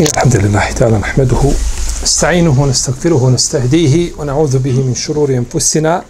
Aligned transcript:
الحمد 0.00 0.36
لله 0.36 0.72
تعالى 0.72 0.98
نحمده 0.98 1.50
نستعينه 2.02 2.62
ونستغفره 2.62 3.22
ونستهديه 3.22 4.12
ونعوذ 4.18 4.58
به 4.58 4.72
من 4.72 4.94
شرور 4.94 5.30
أنفسنا 5.30 6.04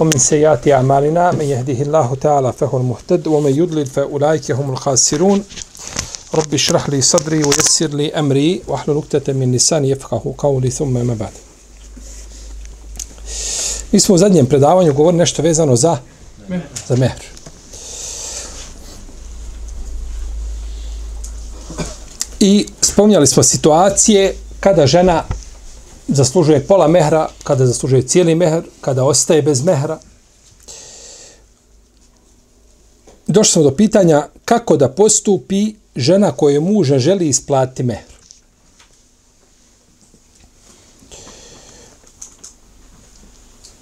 ومن 0.00 0.18
سيئات 0.18 0.68
أعمالنا. 0.68 1.32
من 1.32 1.44
يهده 1.44 1.82
الله 1.82 2.14
تعالى 2.20 2.52
فهو 2.52 2.78
المهتد 2.78 3.26
ومن 3.26 3.56
يضلل 3.56 3.86
فأولئك 3.86 4.50
هم 4.50 4.70
الخاسرون. 4.70 5.44
رب 6.34 6.54
اشرح 6.54 6.88
لي 6.88 7.00
صدري 7.00 7.44
ويسر 7.44 7.86
لي 7.86 8.14
أمري 8.14 8.62
واحلل 8.68 8.96
عقدة 8.96 9.32
من 9.32 9.52
لساني 9.52 9.90
يفقهوا 9.90 10.32
قولي 10.38 10.70
ثم 10.70 10.94
ما 11.06 11.14
بعد. 11.14 11.32
Mi 13.92 14.00
smo 14.00 14.14
u 14.14 14.18
zadnjem 14.18 14.46
predavanju 14.46 14.92
govorili 14.92 15.18
nešto 15.18 15.42
vezano 15.42 15.76
za 15.76 15.98
za 16.88 16.96
mehr. 16.96 17.12
I 22.40 22.66
spominjali 22.92 23.26
smo 23.26 23.42
situacije 23.42 24.34
kada 24.60 24.86
žena 24.86 25.24
zaslužuje 26.08 26.66
pola 26.66 26.88
mehra, 26.88 27.28
kada 27.44 27.66
zaslužuje 27.66 28.02
cijeli 28.02 28.34
mehr, 28.34 28.62
kada 28.80 29.04
ostaje 29.04 29.42
bez 29.42 29.64
mehra. 29.64 29.98
Došli 33.26 33.52
smo 33.52 33.62
do 33.62 33.76
pitanja 33.76 34.28
kako 34.44 34.76
da 34.76 34.88
postupi 34.88 35.74
žena 35.96 36.32
koje 36.32 36.60
muža 36.60 36.98
želi 36.98 37.28
isplatiti 37.28 37.82
mehr. 37.82 38.12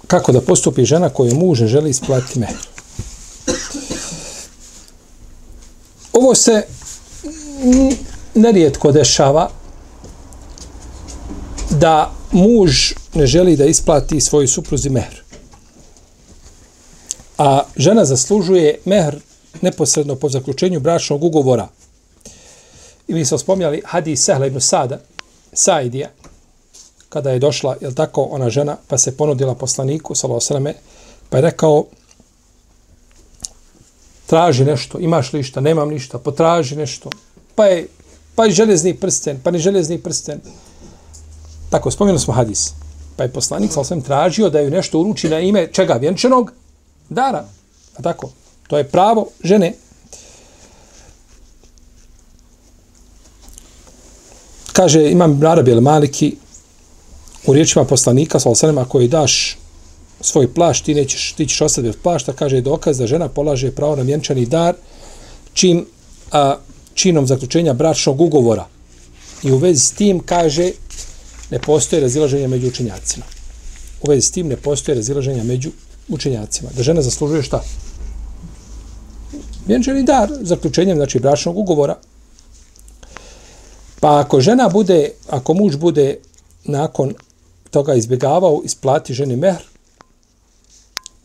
Kako 0.07 0.31
da 0.31 0.41
postupi 0.41 0.85
žena 0.85 1.09
koje 1.09 1.33
muža 1.33 1.67
želi 1.67 1.89
isplatiti 1.89 2.39
mehr. 2.39 2.55
Ovo 6.13 6.35
se 6.35 6.63
nerijetko 8.35 8.91
dešava 8.91 9.49
da 11.69 12.11
muž 12.31 12.93
ne 13.13 13.27
želi 13.27 13.55
da 13.55 13.65
isplati 13.65 14.21
svoju 14.21 14.47
supruzi 14.47 14.89
mehr. 14.89 15.21
A 17.37 17.63
žena 17.75 18.05
zaslužuje 18.05 18.79
mehr 18.85 19.19
neposredno 19.61 20.15
po 20.15 20.29
zaključenju 20.29 20.79
bračnog 20.79 21.23
ugovora. 21.23 21.67
I 23.07 23.13
mi 23.13 23.25
smo 23.25 23.37
spomljali 23.37 23.81
hadis 23.85 24.23
Sehla 24.23 24.45
ibn 24.45 24.59
Sada, 24.59 24.99
Saidija, 25.53 26.09
kada 27.09 27.31
je 27.31 27.39
došla, 27.39 27.75
je 27.81 27.95
tako, 27.95 28.23
ona 28.23 28.49
žena, 28.49 28.77
pa 28.87 28.97
se 28.97 29.17
ponudila 29.17 29.55
poslaniku, 29.55 30.15
salosaleme, 30.15 30.73
pa 31.29 31.37
je 31.37 31.41
rekao, 31.41 31.85
traži 34.25 34.65
nešto, 34.65 34.99
imaš 34.99 35.33
li 35.33 35.39
ništa, 35.39 35.61
nemam 35.61 35.89
ništa, 35.89 36.19
potraži 36.19 36.75
nešto, 36.75 37.09
pa 37.55 37.65
je, 37.65 37.87
pa 38.35 38.47
i 38.47 38.51
železni 38.51 38.93
prsten, 38.93 39.39
pa 39.43 39.51
ni 39.51 39.59
železni 39.59 39.97
prsten. 39.97 40.39
Tako, 41.69 41.91
spomenuli 41.91 42.19
smo 42.19 42.33
hadis. 42.33 42.73
Pa 43.15 43.23
je 43.23 43.33
poslanik, 43.33 43.71
sam 43.83 44.01
tražio 44.01 44.49
da 44.49 44.59
ju 44.59 44.69
nešto 44.69 44.99
uruči 44.99 45.29
na 45.29 45.39
ime 45.39 45.67
čega, 45.71 45.93
vjenčanog 45.93 46.51
dara. 47.09 47.45
A 47.97 48.01
tako, 48.01 48.29
to 48.67 48.77
je 48.77 48.87
pravo 48.87 49.27
žene. 49.43 49.73
Kaže, 54.73 55.11
imam 55.11 55.43
Arabi 55.43 55.81
Maliki, 55.81 56.35
u 57.45 57.53
riječima 57.53 57.85
poslanika, 57.85 58.39
salosaleme, 58.39 58.81
ako 58.81 58.99
joj 58.99 59.07
daš 59.07 59.57
svoj 60.21 60.53
plašt, 60.53 60.85
ti, 60.85 60.95
nećeš, 60.95 61.33
ti 61.33 61.47
ćeš 61.47 61.61
ostati 61.61 61.87
bez 61.87 61.95
plašta, 62.03 62.33
kaže 62.33 62.61
dokaz 62.61 62.97
da 62.97 63.07
žena 63.07 63.27
polaže 63.27 63.71
pravo 63.71 63.95
na 63.95 64.03
vjenčani 64.03 64.45
dar 64.45 64.75
čim, 65.53 65.85
a, 66.31 66.57
činom 66.93 67.27
zaključenja 67.27 67.73
bračnog 67.73 68.21
ugovora. 68.21 68.67
I 69.43 69.51
u 69.51 69.57
vezi 69.57 69.79
s 69.79 69.91
tim 69.91 70.19
kaže 70.19 70.71
ne 71.51 71.59
postoje 71.59 72.01
razilaženje 72.01 72.47
među 72.47 72.67
učenjacima. 72.67 73.25
U 74.01 74.09
vezi 74.09 74.21
s 74.21 74.31
tim 74.31 74.47
ne 74.47 74.55
postoje 74.55 74.95
razilaženja 74.95 75.43
među 75.43 75.71
učenjacima. 76.07 76.69
Da 76.77 76.83
žena 76.83 77.01
zaslužuje 77.01 77.43
šta? 77.43 77.63
Vjenčani 79.67 80.03
dar 80.03 80.31
zaključenjem 80.41 80.97
znači 80.97 81.19
bračnog 81.19 81.57
ugovora. 81.57 81.97
Pa 83.99 84.19
ako 84.19 84.41
žena 84.41 84.69
bude, 84.69 85.09
ako 85.29 85.53
muž 85.53 85.75
bude 85.75 86.17
nakon 86.63 87.13
toga 87.69 87.93
izbjegavao, 87.93 88.61
isplati 88.63 89.13
ženi 89.13 89.35
mehr, 89.35 89.61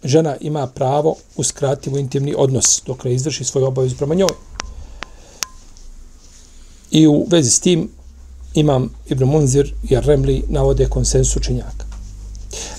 žena 0.04 0.36
ima 0.40 0.66
pravo 0.66 1.16
uskrati 1.36 1.90
u 1.90 1.98
intimni 1.98 2.34
odnos 2.38 2.82
dok 2.86 3.04
ne 3.04 3.14
izvrši 3.14 3.44
svoju 3.44 3.66
obavezu 3.66 3.96
prema 3.96 4.14
njoj. 4.14 4.28
I 6.90 7.06
u 7.06 7.26
vezi 7.30 7.50
s 7.50 7.60
tim 7.60 7.88
imam 8.54 8.90
Ibn 9.06 9.24
Munzir 9.24 9.74
i 9.88 10.00
Remli 10.00 10.44
navode 10.48 10.88
konsensu 10.88 11.40
činjaka. 11.40 11.86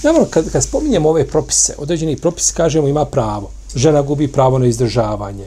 Naravno, 0.03 0.27
kad, 0.29 0.51
kad 0.51 0.63
spominjemo 0.63 1.09
ove 1.09 1.27
propise, 1.27 1.73
određeni 1.77 2.17
propisi, 2.17 2.53
kažemo 2.53 2.87
ima 2.87 3.05
pravo. 3.05 3.51
Žena 3.75 4.01
gubi 4.01 4.27
pravo 4.27 4.59
na 4.59 4.65
izdržavanje. 4.65 5.45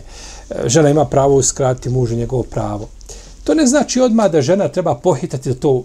E, 0.51 0.69
žena 0.69 0.91
ima 0.91 1.05
pravo 1.05 1.37
uskrati 1.37 1.89
mužu 1.89 2.17
njegovo 2.17 2.43
pravo. 2.43 2.89
To 3.45 3.55
ne 3.55 3.67
znači 3.67 4.01
odmah 4.01 4.31
da 4.31 4.43
žena 4.43 4.69
treba 4.69 4.95
pohitati 4.95 5.49
da 5.49 5.55
to 5.55 5.85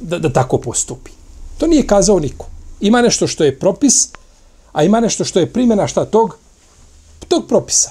da, 0.00 0.18
da 0.18 0.32
tako 0.32 0.58
postupi. 0.58 1.10
To 1.58 1.66
nije 1.66 1.86
kazao 1.86 2.18
niko. 2.18 2.46
Ima 2.80 3.02
nešto 3.02 3.26
što 3.26 3.44
je 3.44 3.58
propis, 3.58 4.08
a 4.72 4.84
ima 4.84 5.00
nešto 5.00 5.24
što 5.24 5.40
je 5.40 5.52
primjena 5.52 5.86
šta 5.86 6.04
tog, 6.04 6.36
tog 7.28 7.46
propisa. 7.48 7.90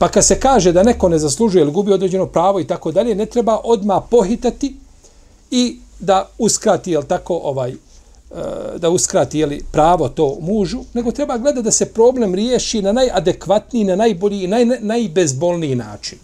Pa 0.00 0.08
kad 0.08 0.24
se 0.24 0.40
kaže 0.40 0.72
da 0.72 0.82
neko 0.82 1.08
ne 1.08 1.18
zaslužuje 1.18 1.62
ili 1.62 1.72
gubi 1.72 1.92
određeno 1.92 2.26
pravo 2.26 2.60
i 2.60 2.66
tako 2.66 2.92
dalje, 2.92 3.14
ne 3.14 3.26
treba 3.26 3.60
odma 3.64 4.00
pohitati 4.00 4.76
i 5.50 5.78
da 5.98 6.28
uskrati, 6.38 6.90
jel 6.90 7.02
tako, 7.02 7.40
ovaj, 7.44 7.70
e, 7.70 7.74
da 8.78 8.90
uskrati 8.90 9.38
jeli, 9.38 9.62
pravo 9.72 10.08
to 10.08 10.38
mužu, 10.40 10.80
nego 10.94 11.12
treba 11.12 11.38
gledati 11.38 11.64
da 11.64 11.70
se 11.70 11.86
problem 11.86 12.34
riješi 12.34 12.82
na 12.82 12.92
najadekvatniji, 12.92 13.84
na 13.84 13.96
najbolji 13.96 14.44
i 14.44 14.46
naj, 14.46 14.64
najbezbolniji 14.64 15.74
način. 15.74 16.18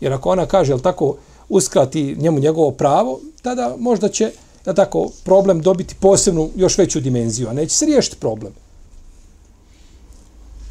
Jer 0.00 0.12
ako 0.12 0.30
ona 0.30 0.46
kaže, 0.46 0.72
jel 0.72 0.80
tako, 0.80 1.16
uskrati 1.48 2.16
njemu 2.18 2.38
njegovo 2.38 2.70
pravo, 2.70 3.20
tada 3.42 3.74
možda 3.78 4.08
će, 4.08 4.30
jel 4.66 4.74
tako, 4.74 5.10
problem 5.24 5.60
dobiti 5.60 5.94
posebnu, 6.00 6.50
još 6.56 6.78
veću 6.78 7.00
dimenziju, 7.00 7.48
a 7.48 7.52
neće 7.52 7.74
se 7.74 7.86
riješiti 7.86 8.16
problem. 8.16 8.52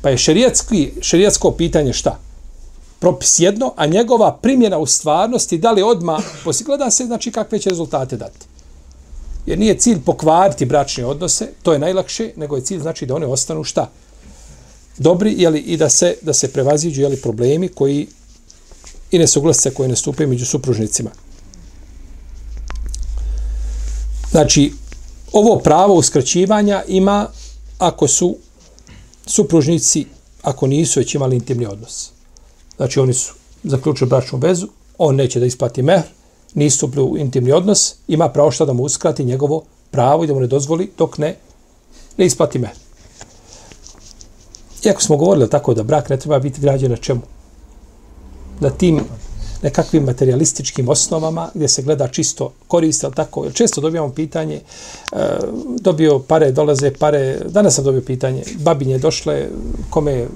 Pa 0.07 0.11
je 0.11 0.17
šerijatski, 0.17 0.91
šerijatsko 1.01 1.51
pitanje 1.51 1.93
šta? 1.93 2.19
Propis 2.99 3.39
jedno, 3.39 3.73
a 3.75 3.85
njegova 3.85 4.37
primjena 4.41 4.77
u 4.77 4.85
stvarnosti, 4.85 5.57
da 5.57 5.71
li 5.71 5.81
odma 5.81 6.19
posigleda 6.43 6.91
se, 6.91 7.05
znači 7.05 7.31
kakve 7.31 7.59
će 7.59 7.69
rezultate 7.69 8.17
dati. 8.17 8.45
Jer 9.45 9.59
nije 9.59 9.77
cilj 9.77 9.99
pokvariti 10.05 10.65
bračne 10.65 11.05
odnose, 11.05 11.49
to 11.63 11.73
je 11.73 11.79
najlakše, 11.79 12.31
nego 12.35 12.55
je 12.55 12.61
cilj 12.61 12.79
znači 12.79 13.05
da 13.05 13.15
one 13.15 13.25
ostanu 13.25 13.63
šta? 13.63 13.89
Dobri, 14.97 15.33
jeli, 15.37 15.59
i 15.59 15.77
da 15.77 15.89
se, 15.89 16.15
da 16.21 16.33
se 16.33 16.53
prevaziđu 16.53 17.01
jeli, 17.01 17.17
problemi 17.17 17.67
koji 17.67 18.07
i 19.11 19.19
nesuglasice 19.19 19.73
koje 19.73 19.89
nastupaju 19.89 20.29
među 20.29 20.45
supružnicima. 20.45 21.11
Znači, 24.31 24.73
ovo 25.31 25.59
pravo 25.59 25.93
uskraćivanja 25.93 26.83
ima 26.87 27.27
ako 27.77 28.07
su 28.07 28.37
supružnici, 29.27 30.05
ako 30.41 30.67
nisu 30.67 30.99
već 30.99 31.15
imali 31.15 31.35
intimni 31.35 31.65
odnos. 31.65 32.11
Znači, 32.77 32.99
oni 32.99 33.13
su 33.13 33.33
zaključili 33.63 34.09
bračnu 34.09 34.39
vezu, 34.39 34.67
on 34.97 35.15
neće 35.15 35.39
da 35.39 35.45
isplati 35.45 35.81
mehr, 35.81 36.01
nisu 36.53 36.77
stupili 36.77 37.05
u 37.05 37.17
intimni 37.17 37.51
odnos, 37.51 37.95
ima 38.07 38.29
pravo 38.29 38.51
što 38.51 38.65
da 38.65 38.73
mu 38.73 38.83
uskrati 38.83 39.25
njegovo 39.25 39.63
pravo 39.91 40.23
i 40.23 40.27
da 40.27 40.33
mu 40.33 40.39
ne 40.39 40.47
dozvoli 40.47 40.91
dok 40.97 41.17
ne, 41.17 41.35
ne 42.17 42.25
isplati 42.25 42.59
mehr. 42.59 42.75
Iako 44.85 45.01
smo 45.01 45.17
govorili 45.17 45.49
tako 45.49 45.73
da 45.73 45.83
brak 45.83 46.09
ne 46.09 46.19
treba 46.19 46.39
biti 46.39 46.61
građen 46.61 46.91
na 46.91 46.97
čemu? 46.97 47.21
Na 48.59 48.69
tim 48.69 48.99
nekakvim 49.61 50.03
materialističkim 50.03 50.89
osnovama 50.89 51.49
gdje 51.53 51.67
se 51.67 51.81
gleda 51.81 52.07
čisto 52.07 52.51
korist, 52.67 53.03
ali 53.03 53.13
tako, 53.13 53.43
jer 53.43 53.53
često 53.53 53.81
dobijamo 53.81 54.09
pitanje, 54.09 54.55
e, 54.55 55.17
dobio 55.79 56.19
pare, 56.19 56.51
dolaze 56.51 56.91
pare, 56.91 57.39
danas 57.45 57.75
sam 57.75 57.83
dobio 57.83 58.01
pitanje, 58.01 58.43
babinje 58.59 58.97
došle, 58.97 59.47
kome 59.89 60.27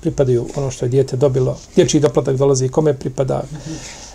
pripadaju 0.00 0.46
ono 0.56 0.70
što 0.70 0.84
je 0.84 0.88
dijete 0.88 1.16
dobilo, 1.16 1.58
dječji 1.76 2.00
doplatak 2.00 2.36
dolazi, 2.36 2.68
kome 2.68 2.94
pripada. 2.94 3.42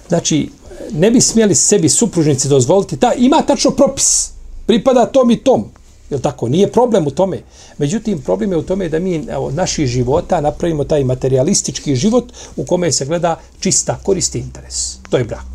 Znači, 0.07 0.49
ne 0.91 1.11
bi 1.11 1.21
smjeli 1.21 1.55
sebi 1.55 1.89
supružnici 1.89 2.49
dozvoliti, 2.49 2.97
ta 2.97 3.13
ima 3.13 3.41
tačno 3.47 3.71
propis, 3.71 4.31
pripada 4.65 5.05
tom 5.05 5.31
i 5.31 5.37
tom, 5.43 5.71
Jel 6.09 6.19
tako? 6.19 6.47
Nije 6.49 6.71
problem 6.71 7.07
u 7.07 7.11
tome. 7.11 7.41
Međutim, 7.77 8.21
problem 8.21 8.51
je 8.51 8.57
u 8.57 8.63
tome 8.63 8.89
da 8.89 8.99
mi 8.99 9.25
evo, 9.29 9.51
naši 9.51 9.87
života 9.87 10.41
napravimo 10.41 10.83
taj 10.83 11.03
materialistički 11.03 11.95
život 11.95 12.33
u 12.55 12.65
kome 12.65 12.91
se 12.91 13.05
gleda 13.05 13.39
čista 13.59 13.99
korist 14.03 14.35
i 14.35 14.39
interes. 14.39 14.97
To 15.09 15.17
je 15.17 15.23
brak. 15.23 15.45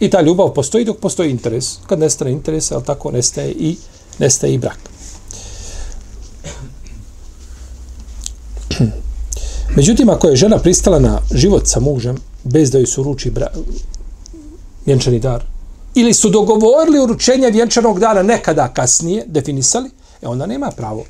I 0.00 0.10
ta 0.10 0.20
ljubav 0.20 0.54
postoji 0.54 0.84
dok 0.84 0.98
postoji 0.98 1.30
interes. 1.30 1.78
Kad 1.86 1.98
nestane 1.98 2.32
interes, 2.32 2.72
ali 2.72 2.84
tako 2.84 3.10
nestaje 3.10 3.52
i, 3.52 3.76
nestaje 4.18 4.54
i 4.54 4.58
brak. 4.58 4.78
Međutim, 9.76 10.08
ako 10.10 10.28
je 10.28 10.36
žena 10.36 10.58
pristala 10.58 10.98
na 10.98 11.20
život 11.34 11.62
sa 11.66 11.80
mužem, 11.80 12.16
bez 12.44 12.70
da 12.70 12.78
joj 12.78 12.86
suruči 12.86 13.30
bra... 13.30 13.48
vjenčani 14.86 15.20
dar, 15.20 15.53
ili 15.94 16.14
su 16.14 16.30
dogovorili 16.30 17.00
uručenje 17.00 17.50
vjenčanog 17.50 18.00
dana 18.00 18.22
nekada 18.22 18.68
kasnije, 18.68 19.24
definisali, 19.26 19.90
e 20.22 20.26
onda 20.26 20.46
nema 20.46 20.70
pravo 20.70 21.04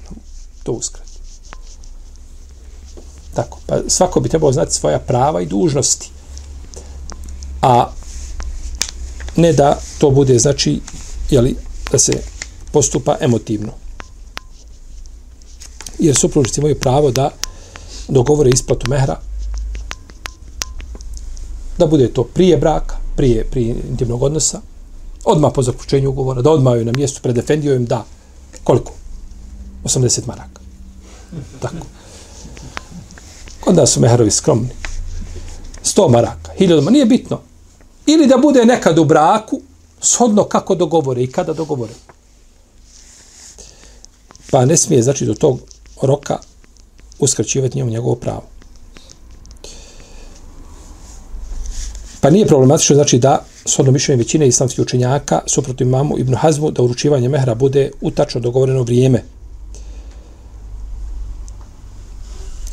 to 0.62 0.72
uskrati. 0.72 1.10
Tako, 3.34 3.58
pa 3.66 3.76
svako 3.88 4.20
bi 4.20 4.28
trebao 4.28 4.52
znati 4.52 4.74
svoja 4.74 4.98
prava 4.98 5.40
i 5.40 5.46
dužnosti. 5.46 6.10
A 7.62 7.90
ne 9.36 9.52
da 9.52 9.80
to 9.98 10.10
bude, 10.10 10.38
znači, 10.38 10.80
jeli, 11.30 11.56
da 11.92 11.98
se 11.98 12.12
postupa 12.72 13.16
emotivno. 13.20 13.72
Jer 15.98 16.16
supružnici 16.16 16.60
imaju 16.60 16.80
pravo 16.80 17.10
da 17.10 17.30
dogovore 18.08 18.50
isplatu 18.50 18.90
mehra, 18.90 19.20
da 21.78 21.86
bude 21.86 22.12
to 22.12 22.24
prije 22.24 22.56
braka, 22.56 22.96
prije, 23.16 23.44
prije 23.44 23.76
intimnog 23.88 24.22
odnosa, 24.22 24.60
odmah 25.24 25.52
po 25.54 25.62
zaključenju 25.62 26.10
ugovora, 26.10 26.42
da 26.42 26.50
odmah 26.50 26.74
na 26.84 26.92
mjestu 26.96 27.22
predefendio 27.22 27.74
im 27.74 27.84
da 27.84 28.04
koliko? 28.64 28.92
80 29.84 30.26
maraka. 30.26 30.60
Tako. 31.60 31.86
Onda 33.66 33.86
su 33.86 34.00
meharovi 34.00 34.30
skromni. 34.30 34.68
100 35.84 36.08
maraka, 36.10 36.52
1000 36.58 36.68
maraka, 36.68 36.90
nije 36.90 37.06
bitno. 37.06 37.40
Ili 38.06 38.26
da 38.26 38.36
bude 38.36 38.64
nekad 38.64 38.98
u 38.98 39.04
braku, 39.04 39.60
shodno 40.00 40.44
kako 40.44 40.74
dogovore 40.74 41.22
i 41.22 41.32
kada 41.32 41.52
dogovore. 41.52 41.92
Pa 44.50 44.64
ne 44.64 44.76
smije, 44.76 45.02
znači, 45.02 45.26
do 45.26 45.34
tog 45.34 45.60
roka 46.02 46.38
uskraćivati 47.18 47.78
njemu 47.78 47.90
njegovo 47.90 48.14
pravo. 48.14 48.42
Pa 52.20 52.30
nije 52.30 52.46
problematično, 52.46 52.96
znači, 52.96 53.18
da 53.18 53.44
shodno 53.66 53.92
mišljenje 53.92 54.18
većine 54.18 54.48
islamskih 54.48 54.82
učenjaka, 54.82 55.40
suprotno 55.46 55.86
imamu 55.86 56.18
Ibn 56.18 56.34
Hazmu, 56.34 56.70
da 56.70 56.82
uručivanje 56.82 57.28
mehra 57.28 57.54
bude 57.54 57.90
u 58.00 58.10
tačno 58.10 58.40
dogovoreno 58.40 58.82
vrijeme. 58.82 59.22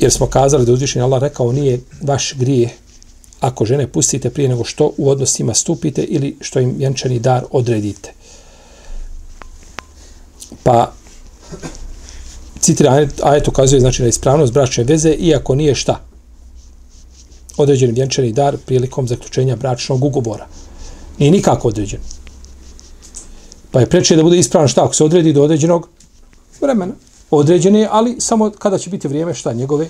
Jer 0.00 0.12
smo 0.12 0.26
kazali 0.26 0.66
da 0.66 0.72
uzvišenje 0.72 1.02
Allah 1.02 1.22
rekao 1.22 1.52
nije 1.52 1.80
vaš 2.02 2.34
grije 2.34 2.68
ako 3.40 3.64
žene 3.64 3.86
pustite 3.86 4.30
prije 4.30 4.48
nego 4.48 4.64
što 4.64 4.92
u 4.96 5.10
odnosima 5.10 5.54
stupite 5.54 6.02
ili 6.02 6.36
što 6.40 6.60
im 6.60 6.74
vjenčani 6.78 7.18
dar 7.18 7.44
odredite. 7.50 8.12
Pa 10.62 10.92
citira 12.60 13.08
ajet 13.22 13.48
ukazuje 13.48 13.80
znači 13.80 14.02
na 14.02 14.08
ispravnost 14.08 14.52
bračne 14.52 14.84
veze 14.84 15.10
iako 15.10 15.54
nije 15.54 15.74
šta 15.74 16.00
određen 17.56 17.94
vjenčani 17.94 18.32
dar 18.32 18.56
prilikom 18.66 19.08
zaključenja 19.08 19.56
bračnog 19.56 20.04
ugovora. 20.04 20.46
Nije 21.22 21.30
nikako 21.30 21.68
određen. 21.68 22.00
Pa 23.70 23.80
je 23.80 23.86
preče 23.86 24.16
da 24.16 24.22
bude 24.22 24.38
ispravan 24.38 24.68
šta 24.68 24.84
ako 24.84 24.94
se 24.94 25.04
odredi 25.04 25.32
do 25.32 25.42
određenog 25.42 25.88
vremena. 26.60 26.94
Određen 27.30 27.76
je, 27.76 27.88
ali 27.90 28.16
samo 28.18 28.50
kada 28.50 28.78
će 28.78 28.90
biti 28.90 29.08
vrijeme 29.08 29.34
šta 29.34 29.52
njegove 29.52 29.88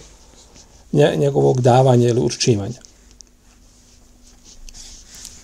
njegovog 0.92 1.60
davanja 1.60 2.08
ili 2.08 2.20
učinjivanja. 2.20 2.80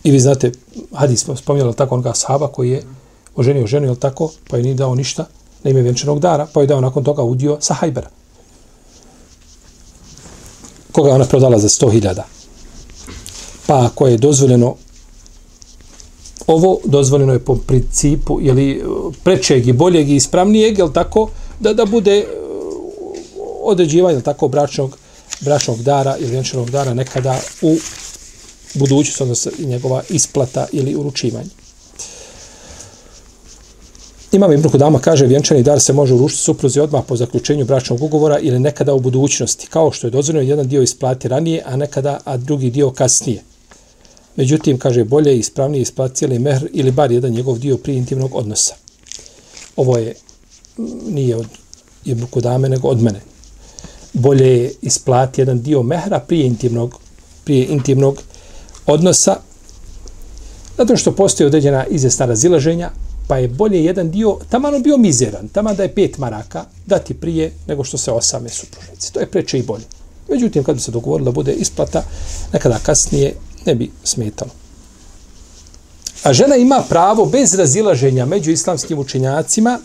I 0.05 0.11
vi 0.11 0.21
znate, 0.21 0.53
hadis 0.93 1.25
smo 1.25 1.37
spominjali 1.37 1.75
tako 1.75 1.95
onoga 1.95 2.15
sahaba 2.15 2.49
koji 2.49 2.71
je 2.71 2.83
oženio 3.37 3.67
ženu, 3.67 3.87
ili 3.87 4.01
tako, 4.01 4.31
pa 4.51 4.57
je 4.57 4.63
nije 4.63 4.75
dao 4.75 4.95
ništa 4.95 5.27
na 5.63 5.71
ime 5.71 5.83
vjenčanog 5.83 6.21
dara, 6.21 6.47
pa 6.53 6.61
je 6.61 6.67
dao 6.67 6.81
nakon 6.81 7.05
toga 7.05 7.23
udio 7.23 7.57
sa 7.61 7.75
hajbera. 7.75 8.11
Koga 10.93 11.15
ona 11.15 11.25
prodala 11.25 11.59
za 11.59 11.69
100.000. 11.69 12.23
Pa 13.67 13.87
ako 13.87 14.07
je 14.07 14.17
dozvoljeno 14.17 14.77
ovo 16.49 16.79
dozvoljeno 16.85 17.33
je 17.33 17.45
po 17.45 17.55
principu 17.55 18.39
ili 18.41 18.83
prečeg 19.25 19.69
i 19.69 19.73
boljeg 19.73 20.09
i 20.09 20.17
ispravnijeg, 20.17 20.79
jel 20.79 20.93
tako, 20.93 21.29
da 21.61 21.73
da 21.73 21.85
bude 21.85 22.19
e, 22.19 22.27
određivanje 23.63 24.21
tako 24.21 24.49
bračnog 24.49 24.99
bračnog 25.41 25.83
dara 25.83 26.17
ili 26.21 26.31
vjenčanog 26.31 26.71
dara 26.71 26.95
nekada 26.95 27.41
u 27.63 27.77
budućnost, 28.75 29.21
odnosno 29.21 29.53
njegova 29.59 30.03
isplata 30.09 30.67
ili 30.73 30.97
uručivanje. 30.97 31.51
Imam 34.33 34.53
Ibn 34.53 34.69
Kudama 34.69 34.99
kaže 34.99 35.27
vjenčani 35.27 35.63
dar 35.63 35.81
se 35.81 35.93
može 35.93 36.15
uručiti 36.15 36.43
supruzi 36.43 36.81
odmah 36.81 37.05
po 37.07 37.17
zaključenju 37.17 37.65
bračnog 37.65 38.03
ugovora 38.03 38.39
ili 38.39 38.61
nekada 38.61 38.95
u 38.95 39.01
budućnosti, 39.01 39.67
kao 39.67 39.93
što 39.93 40.07
je 40.07 40.11
dozvoljeno 40.11 40.49
jedan 40.49 40.69
dio 40.69 40.83
isplati 40.83 41.29
ranije, 41.29 41.63
a 41.67 41.77
nekada 41.77 42.19
a 42.25 42.37
drugi 42.37 42.71
dio 42.71 42.91
kasnije. 42.91 43.43
Međutim, 44.39 44.79
kaže, 44.79 45.05
bolje 45.05 45.37
i 45.37 45.39
ispravnije 45.39 45.83
isplati 45.83 46.15
cijeli 46.15 46.39
mehr 46.39 46.69
ili 46.73 46.91
bar 46.91 47.13
jedan 47.13 47.31
njegov 47.31 47.59
dio 47.59 47.77
prije 47.77 47.99
intimnog 47.99 48.35
odnosa. 48.35 48.75
Ovo 49.77 49.99
je, 49.99 50.15
mm, 50.79 50.85
nije 51.15 51.37
od 51.37 51.47
Ibn 52.05 52.27
Kudame, 52.31 52.69
nego 52.69 52.89
od 52.89 53.03
mene. 53.03 53.21
Bolje 54.13 54.47
je 54.47 54.73
isplati 54.83 55.41
jedan 55.41 55.63
dio 55.63 55.83
mehra 55.83 56.21
prije 56.21 56.47
intimnog, 56.47 56.95
prije 57.45 57.67
intimnog 57.67 58.23
odnosa, 58.87 59.37
zato 60.77 60.97
što 60.97 61.13
postoji 61.13 61.47
određena 61.47 61.87
izvjesna 61.87 62.27
razilaženja, 62.27 62.91
pa 63.29 63.39
je 63.39 63.49
bolje 63.49 63.85
jedan 63.85 64.11
dio, 64.11 64.39
taman 64.51 64.83
bio 64.83 64.97
mizeran, 64.97 65.49
taman 65.49 65.77
da 65.77 65.83
je 65.83 65.95
pet 65.95 66.19
maraka, 66.19 66.65
dati 66.87 67.15
prije 67.15 67.53
nego 67.67 67.85
što 67.85 67.99
se 67.99 68.13
osame 68.13 68.49
supružnici. 68.49 69.13
To 69.13 69.21
je 69.21 69.27
preče 69.27 69.59
i 69.59 69.63
bolje. 69.63 69.85
Međutim, 70.29 70.65
kad 70.65 70.75
bi 70.75 70.81
se 70.81 70.91
dogovorilo 70.91 71.25
da 71.25 71.35
bude 71.35 71.53
isplata, 71.53 72.03
nekada 72.53 72.79
kasnije 72.79 73.35
ne 73.69 73.75
bi 73.75 73.91
smetalo. 74.05 74.51
A 76.23 76.33
žena 76.33 76.57
ima 76.57 76.83
pravo 76.89 77.25
bez 77.25 77.55
razilaženja 77.55 78.27
među 78.27 78.51
islamskim 78.51 78.99
učenjacima 78.99 79.79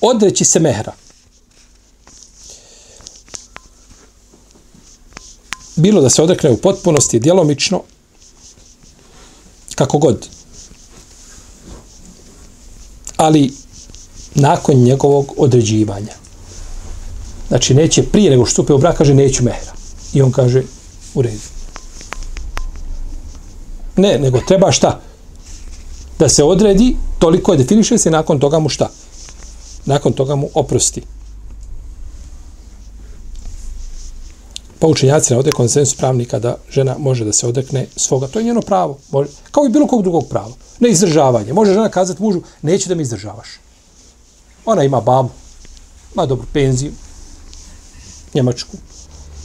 odreći 0.00 0.44
se 0.44 0.60
mehra. 0.60 0.92
Bilo 5.76 6.00
da 6.00 6.10
se 6.10 6.22
odrekne 6.22 6.50
u 6.50 6.56
potpunosti, 6.56 7.20
djelomično, 7.20 7.82
kako 9.74 9.98
god. 9.98 10.28
Ali 13.16 13.52
nakon 14.34 14.76
njegovog 14.76 15.32
određivanja. 15.36 16.14
Znači, 17.48 17.74
neće 17.74 18.02
prije 18.02 18.30
nego 18.30 18.46
što 18.46 18.52
stupe 18.52 18.72
u 18.72 18.78
brak, 18.78 18.98
kaže, 18.98 19.14
neću 19.14 19.44
mehra. 19.44 19.72
I 20.12 20.22
on 20.22 20.32
kaže, 20.32 20.62
u 21.14 21.22
redu. 21.22 21.55
Ne, 23.96 24.18
nego 24.18 24.40
treba 24.40 24.72
šta? 24.72 25.00
Da 26.18 26.28
se 26.28 26.44
odredi, 26.44 26.96
toliko 27.18 27.52
je 27.52 27.58
definiše 27.58 27.98
se, 27.98 28.10
nakon 28.10 28.40
toga 28.40 28.58
mu 28.58 28.68
šta? 28.68 28.90
Nakon 29.86 30.12
toga 30.12 30.34
mu 30.34 30.48
oprosti. 30.54 31.02
Pa 34.78 34.86
učenjaci 34.86 35.32
navode 35.32 35.52
konsensus 35.52 35.96
pravnika 35.96 36.38
da 36.38 36.56
žena 36.70 36.96
može 36.98 37.24
da 37.24 37.32
se 37.32 37.46
odrekne 37.46 37.86
svoga. 37.96 38.26
To 38.26 38.38
je 38.38 38.44
njeno 38.44 38.60
pravo. 38.60 38.98
Može, 39.10 39.30
kao 39.50 39.66
i 39.66 39.68
bilo 39.68 39.86
kog 39.86 40.02
drugog 40.02 40.28
prava. 40.28 40.52
Ne 40.80 40.90
izdržavanje. 40.90 41.52
Može 41.52 41.72
žena 41.72 41.88
kazati 41.88 42.22
mužu, 42.22 42.40
neće 42.62 42.88
da 42.88 42.94
mi 42.94 43.02
izdržavaš. 43.02 43.48
Ona 44.64 44.84
ima 44.84 45.00
babu, 45.00 45.30
ima 46.14 46.26
dobru 46.26 46.46
penziju, 46.52 46.92
njemačku. 48.34 48.76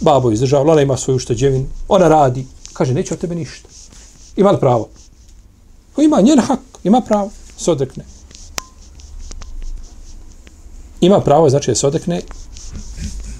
Babo 0.02 0.32
izdržava, 0.32 0.72
ona 0.72 0.82
ima 0.82 0.98
svoju 0.98 1.16
ušteđevinu. 1.16 1.66
ona 1.88 2.08
radi. 2.08 2.46
Kaže, 2.74 2.94
neće 2.94 3.14
od 3.14 3.20
tebe 3.20 3.36
ništa. 3.36 3.71
Ima 4.36 4.52
li 4.52 4.60
pravo? 4.60 4.90
Ko 5.96 6.02
ima 6.02 6.22
njen 6.22 6.40
hak, 6.40 6.60
ima 6.84 7.02
pravo, 7.02 7.30
se 7.58 7.72
odrekne. 7.72 8.04
Ima 11.02 11.20
pravo, 11.20 11.50
znači 11.50 11.72
da 11.72 11.76
se 11.76 11.88
odrekne 11.88 12.22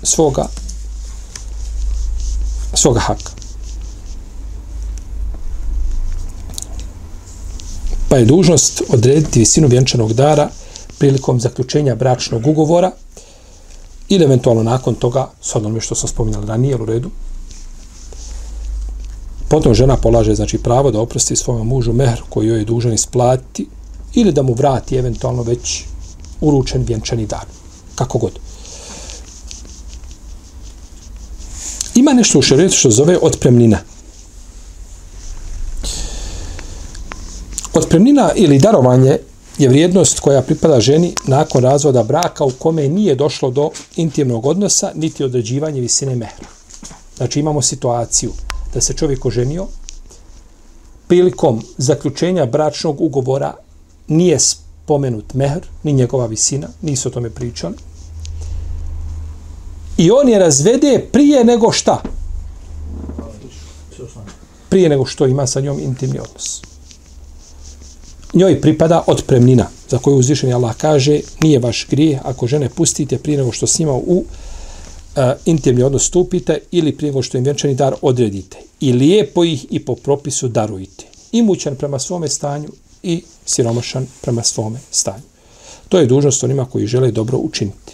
svoga 0.04 0.48
svoga 2.74 3.00
haka. 3.00 3.32
Pa 8.10 8.18
je 8.18 8.26
dužnost 8.26 8.82
odrediti 8.90 9.40
visinu 9.40 9.68
vjenčanog 9.68 10.14
dara 10.14 10.50
prilikom 10.98 11.40
zaključenja 11.40 11.96
bračnog 11.96 12.48
ugovora 12.48 12.92
ili 14.10 14.24
eventualno 14.24 14.64
nakon 14.64 14.96
toga, 14.96 15.30
s 15.42 15.56
onome 15.56 15.82
što 15.82 15.96
sam 15.96 16.10
spominjali 16.10 16.48
ranije, 16.48 16.76
u 16.76 16.86
redu, 16.86 17.10
Potom 19.52 19.74
žena 19.74 19.98
polaže 19.98 20.36
znači 20.36 20.58
pravo 20.58 20.92
da 20.92 21.00
oprosti 21.00 21.36
svom 21.36 21.68
mužu 21.68 21.94
mehr 21.94 22.22
koji 22.30 22.48
joj 22.48 22.60
je 22.60 22.66
dužan 22.66 22.94
isplatiti 22.94 23.68
ili 24.14 24.32
da 24.32 24.42
mu 24.42 24.54
vrati 24.54 24.96
eventualno 24.96 25.44
već 25.44 25.84
uručen 26.42 26.84
vjenčani 26.84 27.26
dar. 27.26 27.46
Kako 27.96 28.18
god. 28.18 28.40
Ima 31.96 32.14
nešto 32.14 32.40
u 32.40 32.42
šarijetu 32.42 32.76
što 32.76 32.90
zove 32.90 33.18
otpremnina. 33.22 33.78
Otpremnina 37.74 38.32
ili 38.36 38.60
darovanje 38.60 39.18
je 39.58 39.70
vrijednost 39.70 40.20
koja 40.20 40.42
pripada 40.42 40.80
ženi 40.80 41.16
nakon 41.28 41.64
razvoda 41.64 42.04
braka 42.04 42.44
u 42.44 42.52
kome 42.52 42.88
nije 42.88 43.16
došlo 43.16 43.52
do 43.52 43.70
intimnog 43.96 44.46
odnosa 44.46 44.92
niti 44.96 45.24
određivanje 45.24 45.82
visine 45.82 46.16
mehra. 46.16 46.48
Znači 47.18 47.40
imamo 47.40 47.62
situaciju 47.62 48.32
da 48.74 48.82
se 48.82 48.94
čovjek 48.94 49.26
oženio 49.26 49.68
prilikom 51.08 51.62
zaključenja 51.78 52.46
bračnog 52.46 53.02
ugovora 53.02 53.54
nije 54.08 54.40
spomenut 54.40 55.34
mehr, 55.34 55.68
ni 55.84 55.94
njegova 55.94 56.26
visina, 56.26 56.68
nisu 56.82 57.10
o 57.10 57.12
tome 57.12 57.30
pričali. 57.30 57.76
I 59.98 60.12
on 60.12 60.30
je 60.30 60.40
razvede 60.40 61.08
prije 61.12 61.44
nego 61.44 61.72
šta? 61.72 62.02
Prije 64.70 64.90
nego 64.90 65.06
što 65.06 65.28
ima 65.28 65.48
sa 65.48 65.62
njom 65.62 65.80
intimni 65.80 66.20
odnos 66.20 66.62
njoj 68.34 68.62
pripada 68.62 69.04
otpremnina 69.08 69.68
za 69.90 69.98
koju 69.98 70.18
uzvišeni 70.18 70.54
Allah 70.54 70.76
kaže 70.76 71.20
nije 71.44 71.60
vaš 71.60 71.88
grije 71.90 72.20
ako 72.24 72.48
žene 72.48 72.70
pustite 72.70 73.18
prije 73.18 73.38
nego 73.38 73.52
što 73.52 73.68
s 73.68 73.80
njima 73.80 73.94
u 73.94 74.24
uh, 75.16 75.24
intimni 75.46 75.84
odnos 75.84 76.08
stupite 76.08 76.60
ili 76.72 76.98
prije 76.98 77.24
što 77.24 77.38
im 77.38 77.44
vjenčani 77.44 77.76
dar 77.76 77.96
odredite. 78.02 78.58
I 78.80 78.94
lijepo 78.94 79.44
ih 79.44 79.66
i 79.70 79.86
po 79.86 79.96
propisu 79.96 80.48
darujte. 80.48 81.06
Imućan 81.32 81.76
prema 81.76 82.00
svome 82.00 82.28
stanju 82.28 82.70
i 83.04 83.24
siromašan 83.46 84.08
prema 84.22 84.44
svome 84.44 84.80
stanju. 84.92 85.24
To 85.90 86.00
je 86.00 86.06
dužnost 86.06 86.44
onima 86.44 86.66
koji 86.66 86.88
žele 86.88 87.12
dobro 87.12 87.38
učiniti. 87.38 87.94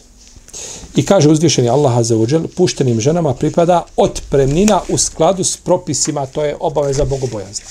I 0.96 1.06
kaže 1.06 1.30
uzvišeni 1.30 1.70
Allah 1.70 2.06
za 2.06 2.18
uđel, 2.18 2.48
puštenim 2.56 3.00
ženama 3.00 3.34
pripada 3.34 3.86
otpremnina 3.96 4.82
u 4.90 4.98
skladu 4.98 5.44
s 5.44 5.58
propisima, 5.58 6.26
to 6.26 6.46
je 6.46 6.56
obaveza 6.60 7.06
bogobojazna. 7.06 7.66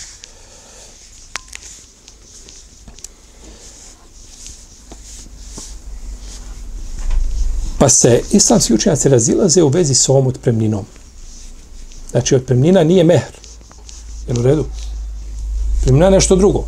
Pa 7.86 7.90
se 7.90 8.22
islamski 8.32 8.74
učenjaci 8.74 9.08
razilaze 9.08 9.62
u 9.62 9.68
vezi 9.68 9.94
s 9.94 10.08
ovom 10.08 10.26
otpremninom. 10.26 10.84
Znači, 12.10 12.34
otpremnina 12.34 12.84
nije 12.84 13.04
mehr. 13.04 13.32
Je 14.28 14.40
u 14.40 14.42
redu? 14.42 14.64
Otpremnina 15.78 16.06
je 16.06 16.10
nešto 16.10 16.36
drugo. 16.36 16.64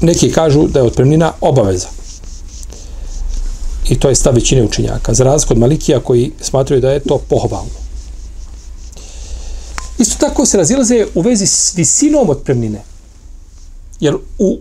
Neki 0.00 0.32
kažu 0.32 0.68
da 0.68 0.78
je 0.78 0.86
otpremnina 0.86 1.32
obaveza. 1.40 1.88
I 3.88 3.98
to 3.98 4.08
je 4.08 4.14
stav 4.14 4.34
većine 4.34 4.64
učenjaka. 4.64 5.14
Za 5.14 5.24
razliku 5.24 5.54
od 5.54 5.58
Malikija 5.58 6.00
koji 6.00 6.32
smatraju 6.40 6.80
da 6.80 6.90
je 6.90 7.00
to 7.00 7.18
pohvalno. 7.18 7.80
Isto 9.98 10.16
tako 10.26 10.46
se 10.46 10.56
razilaze 10.56 11.06
u 11.14 11.20
vezi 11.20 11.46
s 11.46 11.74
visinom 11.76 12.30
otpremnine. 12.30 12.82
Jer 14.00 14.16
u 14.38 14.58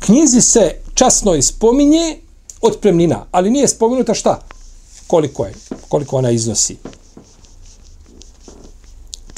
knjizi 0.00 0.40
se 0.40 0.83
časno 0.94 1.34
ispominje 1.34 2.18
otpremnina, 2.60 3.26
ali 3.30 3.50
nije 3.50 3.68
spomenuta 3.68 4.14
šta? 4.14 4.40
Koliko 5.06 5.44
je? 5.44 5.54
Koliko 5.88 6.16
ona 6.16 6.30
iznosi? 6.30 6.76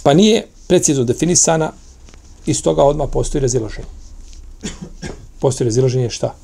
Pa 0.03 0.15
nije 0.15 0.47
precizno 0.67 1.05
definisana 1.05 1.73
i 2.47 2.55
s 2.55 2.63
toga 2.63 2.83
odmah 2.83 3.09
postoji 3.13 3.43
razilaženje. 3.43 3.87
Postoji 5.41 5.65
razilaženje 5.65 6.11
šta? 6.11 6.35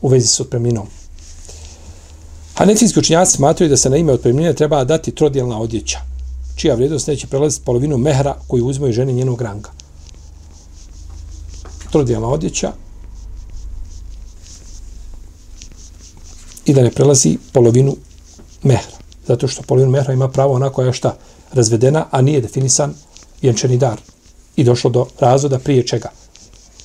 U 0.00 0.08
vezi 0.08 0.26
s 0.26 0.40
otpremninom. 0.40 0.86
Hanefijski 2.54 2.98
učinjaci 2.98 3.32
smatruju 3.32 3.70
da 3.70 3.76
se 3.76 3.90
na 3.90 3.96
ime 3.96 4.12
otpremnine 4.12 4.54
treba 4.54 4.84
dati 4.84 5.14
trodijelna 5.14 5.60
odjeća, 5.60 5.98
čija 6.56 6.74
vrijednost 6.74 7.06
neće 7.06 7.26
prelaziti 7.26 7.64
polovinu 7.64 7.98
mehra 7.98 8.36
koju 8.48 8.70
i 8.88 8.92
žene 8.92 9.12
njenog 9.12 9.42
ranga. 9.42 9.70
Trodijelna 11.90 12.28
odjeća 12.28 12.72
i 16.66 16.72
da 16.72 16.82
ne 16.82 16.90
prelazi 16.90 17.38
polovinu 17.52 17.96
mehra. 18.62 18.96
Zato 19.26 19.48
što 19.48 19.62
polovinu 19.62 19.90
mehra 19.90 20.12
ima 20.12 20.28
pravo 20.28 20.54
ona 20.54 20.70
koja 20.70 20.86
je 20.86 20.92
šta? 20.92 21.16
Razvedena, 21.52 22.06
a 22.10 22.20
nije 22.20 22.40
definisan 22.40 22.94
vjenčani 23.42 23.76
dar. 23.76 24.00
I 24.56 24.64
došlo 24.64 24.90
do 24.90 25.06
razvoda 25.18 25.58
prije 25.58 25.86
čega? 25.86 26.10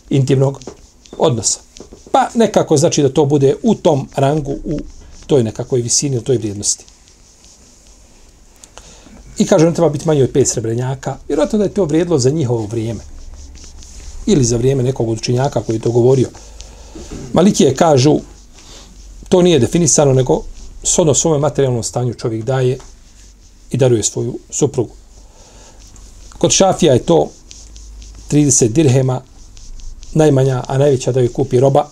Intimnog 0.10 0.62
odnosa. 1.18 1.60
Pa 2.12 2.30
nekako 2.34 2.78
znači 2.78 3.02
da 3.02 3.10
to 3.10 3.26
bude 3.26 3.56
u 3.64 3.76
tom 3.76 4.10
rangu, 4.16 4.56
u 4.64 4.80
toj 5.28 5.44
nekakvoj 5.44 5.82
visini, 5.82 6.18
u 6.18 6.22
toj 6.22 6.38
vrijednosti. 6.38 6.86
I 9.38 9.46
kaže, 9.46 9.66
ne 9.66 9.74
treba 9.74 9.90
biti 9.90 10.08
manje 10.08 10.24
od 10.24 10.30
pet 10.32 10.48
srebrenjaka, 10.48 11.18
vjerojatno 11.28 11.58
da 11.58 11.64
je 11.64 11.74
to 11.74 11.86
vrijedlo 11.86 12.20
za 12.20 12.30
njihovo 12.30 12.66
vrijeme. 12.66 13.00
Ili 14.26 14.44
za 14.44 14.58
vrijeme 14.58 14.84
nekog 14.84 15.10
učinjaka 15.10 15.62
koji 15.62 15.76
je 15.76 15.82
to 15.82 15.92
govorio. 15.92 16.30
Malikije 17.34 17.76
kažu, 17.76 18.20
to 19.30 19.42
nije 19.42 19.60
definisano, 19.60 20.14
nego 20.14 20.42
shodno 20.84 21.14
svome 21.14 21.40
materijalnom 21.40 21.84
stanju 21.84 22.14
čovjek 22.14 22.44
daje 22.44 22.78
i 23.72 23.78
daruje 23.78 24.04
svoju 24.04 24.40
suprugu. 24.50 24.94
Kod 26.38 26.52
šafija 26.52 26.94
je 26.94 27.04
to 27.04 27.30
30 28.32 28.68
dirhema, 28.68 29.22
najmanja, 30.14 30.64
a 30.68 30.78
najveća 30.78 31.12
da 31.12 31.20
joj 31.20 31.34
kupi 31.34 31.60
roba. 31.60 31.90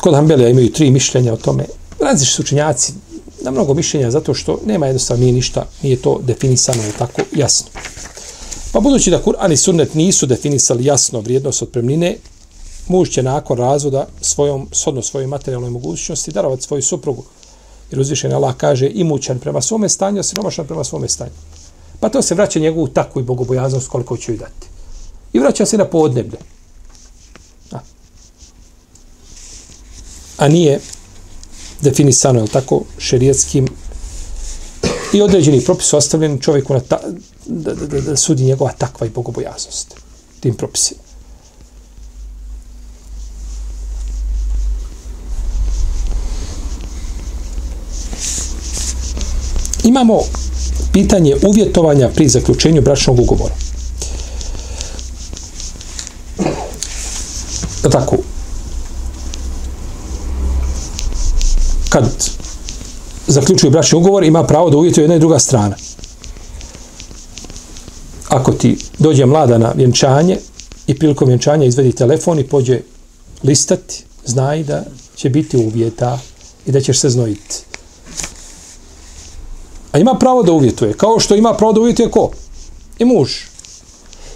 Kod 0.00 0.14
Hanbelija 0.14 0.48
imaju 0.48 0.72
tri 0.72 0.90
mišljenja 0.90 1.32
o 1.32 1.36
tome. 1.36 1.64
Različiti 2.00 2.36
su 2.36 2.42
učenjaci 2.42 2.92
na 3.42 3.50
mnogo 3.50 3.74
mišljenja 3.74 4.10
zato 4.10 4.34
što 4.34 4.60
nema 4.66 4.86
jednostavno 4.86 5.20
nije 5.20 5.32
ništa, 5.32 5.66
nije 5.82 6.02
to 6.02 6.20
definisano 6.22 6.82
tako 6.98 7.22
jasno. 7.36 7.70
Pa 8.72 8.80
budući 8.80 9.10
da 9.10 9.22
Kur'an 9.22 9.52
i 9.52 9.56
Sunnet 9.56 9.94
nisu 9.94 10.26
definisali 10.26 10.84
jasno 10.84 11.20
vrijednost 11.20 11.62
otpremnine, 11.62 12.16
muž 12.88 13.08
će 13.10 13.22
nakon 13.22 13.58
razvoda 13.58 14.06
svojom, 14.20 14.68
sodno 14.72 15.02
svojoj 15.02 15.26
materijalnoj 15.26 15.70
mogućnosti 15.70 16.32
darovati 16.32 16.62
svoju 16.62 16.82
suprugu. 16.82 17.24
Jer 17.90 18.00
uzvišen 18.00 18.32
Allah 18.32 18.54
kaže 18.56 18.90
imućan 18.94 19.38
prema 19.38 19.60
svome 19.60 19.88
stanju, 19.88 20.20
a 20.20 20.22
siromašan 20.22 20.66
prema 20.66 20.84
svome 20.84 21.08
stanju. 21.08 21.30
Pa 22.00 22.08
to 22.08 22.22
se 22.22 22.34
vraća 22.34 22.58
njegovu 22.58 22.88
takvu 22.88 23.20
i 23.20 23.24
bogobojaznost 23.24 23.88
koliko 23.88 24.16
će 24.16 24.32
ju 24.32 24.38
dati. 24.38 24.66
I 25.32 25.38
vraća 25.38 25.66
se 25.66 25.78
na 25.78 25.84
podneblje. 25.84 26.38
A, 27.72 27.78
a 30.36 30.48
nije 30.48 30.80
definisano, 31.80 32.40
je 32.40 32.46
tako, 32.46 32.82
šerijetskim 32.98 33.68
i 35.12 35.22
određeni 35.22 35.64
propis 35.64 35.92
ostavljen 35.92 36.38
čovjeku 36.38 36.74
na 36.74 36.80
ta, 36.80 37.00
da, 37.48 37.74
da, 37.74 37.86
da, 37.86 38.00
da 38.00 38.16
sudi 38.16 38.44
njegova 38.44 38.72
takva 38.72 39.06
i 39.06 39.10
bogobojaznost 39.10 39.94
tim 40.40 40.54
propisima. 40.54 41.00
Imamo 49.84 50.20
pitanje 50.92 51.36
uvjetovanja 51.46 52.08
pri 52.08 52.28
zaključenju 52.28 52.82
bračnog 52.82 53.20
ugovora. 53.20 53.54
Pa 57.82 57.88
tako, 57.90 58.16
kad 61.88 62.04
zaključuje 63.26 63.70
bračni 63.70 63.98
ugovor, 63.98 64.24
ima 64.24 64.44
pravo 64.44 64.70
da 64.70 64.76
uvjetuje 64.76 65.04
jedna 65.04 65.16
i 65.16 65.18
druga 65.18 65.38
strana. 65.38 65.76
Ako 68.28 68.52
ti 68.52 68.76
dođe 68.98 69.26
mlada 69.26 69.58
na 69.58 69.72
vjenčanje 69.76 70.38
i 70.86 70.98
prilikom 70.98 71.28
vjenčanja 71.28 71.64
izvedi 71.64 71.92
telefon 71.92 72.38
i 72.38 72.46
pođe 72.46 72.80
listati, 73.42 74.04
znaj 74.24 74.62
da 74.62 74.84
će 75.16 75.30
biti 75.30 75.56
uvjeta 75.56 76.18
i 76.66 76.72
da 76.72 76.80
ćeš 76.80 77.00
se 77.00 77.10
znojiti. 77.10 77.56
A 79.92 79.98
ima 79.98 80.14
pravo 80.14 80.42
da 80.42 80.52
uvjetuje, 80.52 80.92
kao 80.92 81.20
što 81.20 81.36
ima 81.36 81.54
pravo 81.54 81.72
da 81.72 81.80
uvjetuje 81.80 82.10
ko? 82.10 82.30
I 82.98 83.04
muž. 83.04 83.30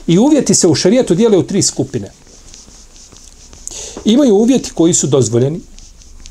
I 0.07 0.19
uvjeti 0.19 0.55
se 0.55 0.69
u 0.69 0.75
šarijetu 0.75 1.15
dijele 1.15 1.39
u 1.39 1.43
tri 1.43 1.63
skupine. 1.63 2.11
Imaju 4.05 4.35
uvjeti 4.35 4.71
koji 4.75 4.95
su 4.95 5.07
dozvoljeni 5.07 5.61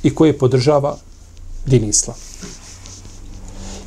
i 0.04 0.16
koje 0.16 0.38
podržava 0.38 0.98
din 1.66 1.90
islam 1.90 2.16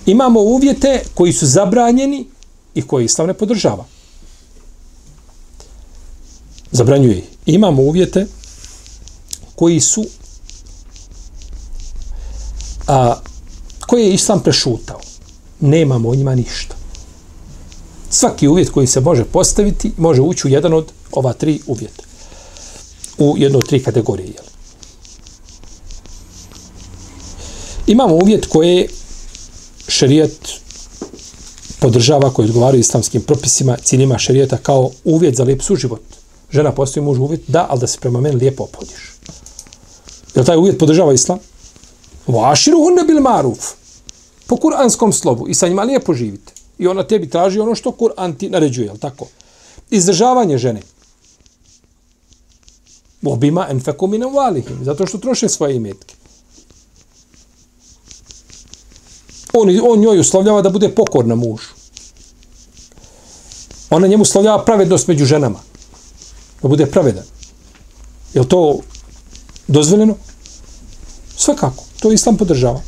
imamo 0.06 0.40
uvjete 0.40 1.02
koji 1.14 1.32
su 1.32 1.46
zabranjeni 1.46 2.26
i 2.74 2.82
koji 2.82 3.04
islam 3.04 3.26
ne 3.26 3.34
podržava. 3.34 3.84
Zabranjuje 6.70 7.18
ih. 7.18 7.24
Imamo 7.46 7.82
uvjete 7.82 8.26
koji 9.54 9.80
su 9.80 10.06
a, 12.86 13.20
koje 13.86 14.04
je 14.04 14.14
islam 14.14 14.40
prešutao. 14.40 15.00
Nemamo 15.60 16.08
o 16.08 16.14
njima 16.14 16.34
ništa. 16.34 16.76
Svaki 18.10 18.48
uvjet 18.48 18.70
koji 18.70 18.86
se 18.86 19.00
može 19.00 19.24
postaviti, 19.24 19.92
može 19.96 20.22
ući 20.22 20.46
u 20.46 20.50
jedan 20.50 20.72
od 20.72 20.92
ova 21.12 21.32
tri 21.32 21.60
uvjeta. 21.66 22.02
U 23.18 23.34
jednu 23.38 23.58
od 23.58 23.68
tri 23.68 23.82
kategorije. 23.82 24.26
Jel? 24.26 24.44
Imamo 27.86 28.14
uvjet 28.14 28.46
koje 28.46 28.88
šerijat 29.88 30.48
podržava, 31.84 32.30
koji 32.30 32.48
odgovaraju 32.48 32.80
islamskim 32.80 33.22
propisima, 33.22 33.76
ciljima 33.76 34.18
šerijeta 34.18 34.56
kao 34.56 34.90
uvjet 35.04 35.36
za 35.36 35.44
lijep 35.44 35.62
suživot. 35.62 36.00
Žena 36.50 36.72
postoji 36.72 37.04
muž 37.04 37.18
uvjet, 37.18 37.40
da, 37.48 37.66
ali 37.70 37.80
da 37.80 37.86
se 37.86 37.98
prema 38.00 38.20
meni 38.20 38.36
lijepo 38.36 38.62
opodiš. 38.62 39.12
Je 40.34 40.44
taj 40.44 40.56
uvjet 40.56 40.78
podržava 40.78 41.12
islam? 41.12 41.38
Vaširu 42.26 42.78
hunne 42.78 43.04
bil 43.04 43.20
maruf. 43.20 43.74
Po 44.46 44.56
kuranskom 44.56 45.12
slovu. 45.12 45.48
I 45.48 45.54
sa 45.54 45.68
njima 45.68 45.82
lijepo 45.82 46.14
živite. 46.14 46.52
I 46.78 46.86
ona 46.86 47.02
tebi 47.02 47.28
traži 47.30 47.60
ono 47.60 47.74
što 47.74 47.90
Kur'an 47.90 48.36
ti 48.36 48.50
naređuje, 48.50 48.86
jel 48.86 48.96
tako? 48.96 49.26
Izdržavanje 49.90 50.58
žene. 50.58 50.80
Obima 53.24 53.66
enfeku 53.70 54.06
minom 54.06 54.34
valihim. 54.34 54.84
Zato 54.84 55.06
što 55.06 55.18
troše 55.18 55.48
svoje 55.48 55.76
imetke. 55.76 56.14
On, 59.54 59.68
on 59.90 60.00
njoj 60.00 60.20
uslovljava 60.20 60.62
da 60.62 60.70
bude 60.70 60.88
pokorna 60.88 61.34
mužu. 61.34 61.68
Ona 63.90 64.06
njemu 64.06 64.22
uslovljava 64.22 64.64
pravednost 64.64 65.08
među 65.08 65.24
ženama. 65.24 65.58
Da 66.62 66.68
bude 66.68 66.86
pravedan. 66.86 67.24
Je 68.34 68.48
to 68.48 68.78
dozvoljeno? 69.68 70.16
Svakako. 71.36 71.84
To 72.00 72.12
islam 72.12 72.36
podržava. 72.36 72.82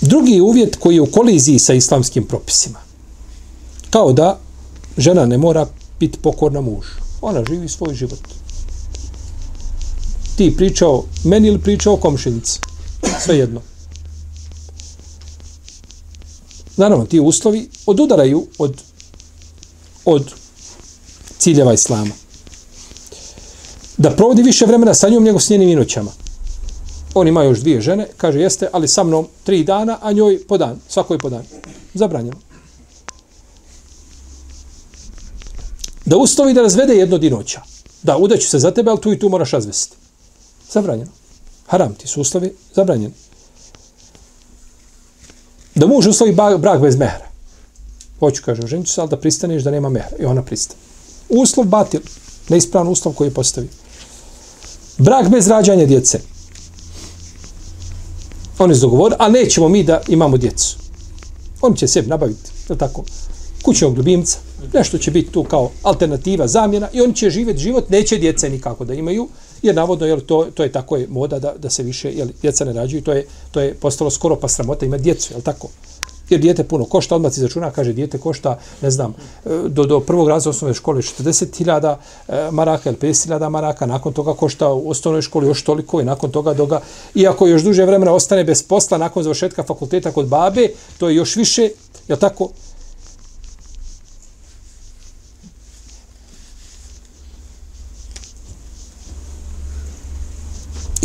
Drugi 0.00 0.40
uvjet 0.40 0.76
koji 0.76 0.94
je 0.94 1.00
u 1.00 1.10
koliziji 1.10 1.58
sa 1.58 1.74
islamskim 1.74 2.24
propisima. 2.24 2.78
Kao 3.90 4.12
da 4.12 4.38
žena 4.98 5.26
ne 5.26 5.38
mora 5.38 5.66
biti 6.00 6.18
pokorna 6.18 6.60
mužu. 6.60 6.90
Ona 7.20 7.44
živi 7.48 7.68
svoj 7.68 7.94
život. 7.94 8.18
Ti 10.36 10.54
pričao 10.56 11.04
meni 11.24 11.48
ili 11.48 11.60
pričao 11.60 11.96
komšinici. 11.96 12.60
Sve 13.20 13.38
jedno. 13.38 13.60
Naravno, 16.76 17.06
ti 17.06 17.20
uslovi 17.20 17.68
odudaraju 17.86 18.46
od, 18.58 18.82
od 20.04 20.32
ciljeva 21.38 21.72
islama. 21.72 22.14
Da 23.96 24.10
provodi 24.10 24.42
više 24.42 24.66
vremena 24.66 24.94
sa 24.94 25.08
njom 25.08 25.24
nego 25.24 25.40
s 25.40 25.50
njenim 25.50 25.68
inoćama. 25.68 26.10
On 27.14 27.28
ima 27.28 27.42
još 27.42 27.58
dvije 27.58 27.80
žene, 27.80 28.06
kaže 28.16 28.40
jeste, 28.40 28.68
ali 28.72 28.88
sa 28.88 29.04
mnom 29.04 29.26
tri 29.44 29.64
dana, 29.64 29.98
a 30.02 30.12
njoj 30.12 30.46
po 30.48 30.58
dan, 30.58 30.80
svakoj 30.88 31.18
po 31.18 31.30
dan. 31.30 31.44
Zabranjeno. 31.94 32.36
Da 36.04 36.16
uslovi 36.16 36.54
da 36.54 36.62
razvede 36.62 36.94
jedno 36.94 37.18
dinoća. 37.18 37.62
Da, 38.02 38.16
udaću 38.16 38.48
se 38.48 38.58
za 38.58 38.70
tebe, 38.70 38.90
ali 38.90 39.00
tu 39.00 39.12
i 39.12 39.18
tu 39.18 39.28
moraš 39.28 39.50
razvesti. 39.50 39.96
Zabranjeno. 40.70 41.10
Haram 41.66 41.94
ti 41.94 42.06
su 42.06 42.20
uslovi, 42.20 42.56
zabranjeno 42.74 43.14
da 45.74 45.86
muž 45.86 46.06
usvoji 46.06 46.32
brak 46.58 46.80
bez 46.80 46.96
mehra. 46.96 47.26
Hoću, 48.18 48.42
kaže, 48.44 48.66
ženit 48.66 48.88
se, 48.88 49.00
ali 49.00 49.10
da 49.10 49.16
pristaneš 49.16 49.62
da 49.62 49.70
nema 49.70 49.88
mehra. 49.88 50.16
I 50.20 50.24
ona 50.24 50.42
pristane. 50.42 50.80
Uslov 51.28 51.66
batil, 51.66 52.00
neispravan 52.48 52.88
uslov 52.88 53.14
koji 53.14 53.28
je 53.28 53.34
postavio. 53.34 53.70
Brak 54.98 55.28
bez 55.28 55.48
rađanja 55.48 55.86
djece. 55.86 56.20
Oni 58.58 58.74
su 58.74 58.80
dogovorili, 58.80 59.16
a 59.20 59.28
nećemo 59.28 59.68
mi 59.68 59.82
da 59.84 60.00
imamo 60.08 60.36
djecu. 60.36 60.76
On 61.60 61.74
će 61.74 61.88
sebi 61.88 62.08
nabaviti, 62.08 62.50
je 62.68 62.78
tako, 62.78 63.04
kućnog 63.62 63.96
ljubimca. 63.96 64.38
Nešto 64.74 64.98
će 64.98 65.10
biti 65.10 65.30
tu 65.30 65.44
kao 65.44 65.70
alternativa, 65.82 66.48
zamjena 66.48 66.88
i 66.92 67.00
on 67.00 67.12
će 67.12 67.30
živjeti 67.30 67.60
život, 67.60 67.90
neće 67.90 68.18
djece 68.18 68.50
nikako 68.50 68.84
da 68.84 68.94
imaju, 68.94 69.28
jer 69.64 69.74
navodno 69.74 70.06
jel, 70.06 70.20
to, 70.20 70.46
to 70.54 70.62
je 70.62 70.72
tako 70.72 70.96
je 70.96 71.06
moda 71.08 71.38
da, 71.38 71.54
da 71.58 71.70
se 71.70 71.82
više 71.82 72.12
jel, 72.12 72.28
djeca 72.42 72.64
ne 72.64 72.72
rađuju, 72.72 73.02
to 73.02 73.12
je, 73.12 73.26
to 73.50 73.60
je 73.60 73.74
postalo 73.74 74.10
skoro 74.10 74.36
pa 74.36 74.48
sramota 74.48 74.86
ima 74.86 74.98
djecu, 74.98 75.34
je 75.34 75.40
tako? 75.40 75.68
Jer 76.30 76.40
dijete 76.40 76.64
puno 76.64 76.84
košta, 76.84 77.16
odmah 77.16 77.32
ti 77.32 77.40
začuna, 77.40 77.70
kaže 77.70 77.92
dijete 77.92 78.18
košta, 78.18 78.58
ne 78.82 78.90
znam, 78.90 79.14
e, 79.44 79.48
do, 79.68 79.84
do 79.84 80.00
prvog 80.00 80.28
razreda 80.28 80.50
osnovne 80.50 80.74
škole 80.74 81.02
40.000 81.02 81.96
e, 82.28 82.50
maraka 82.50 82.90
ili 82.90 82.98
50.000 82.98 83.48
maraka, 83.48 83.86
nakon 83.86 84.12
toga 84.12 84.34
košta 84.34 84.72
u 84.72 84.90
osnovnoj 84.90 85.22
školi 85.22 85.46
još 85.46 85.64
toliko 85.64 86.00
i 86.00 86.04
nakon 86.04 86.30
toga 86.30 86.54
doga, 86.54 86.80
iako 87.14 87.46
još 87.46 87.62
duže 87.62 87.84
vremena 87.84 88.12
ostane 88.12 88.44
bez 88.44 88.62
posla 88.62 88.98
nakon 88.98 89.22
završetka 89.22 89.62
fakulteta 89.62 90.12
kod 90.12 90.26
babe, 90.26 90.68
to 90.98 91.08
je 91.08 91.16
još 91.16 91.36
više, 91.36 91.70
je 92.08 92.16
tako? 92.16 92.50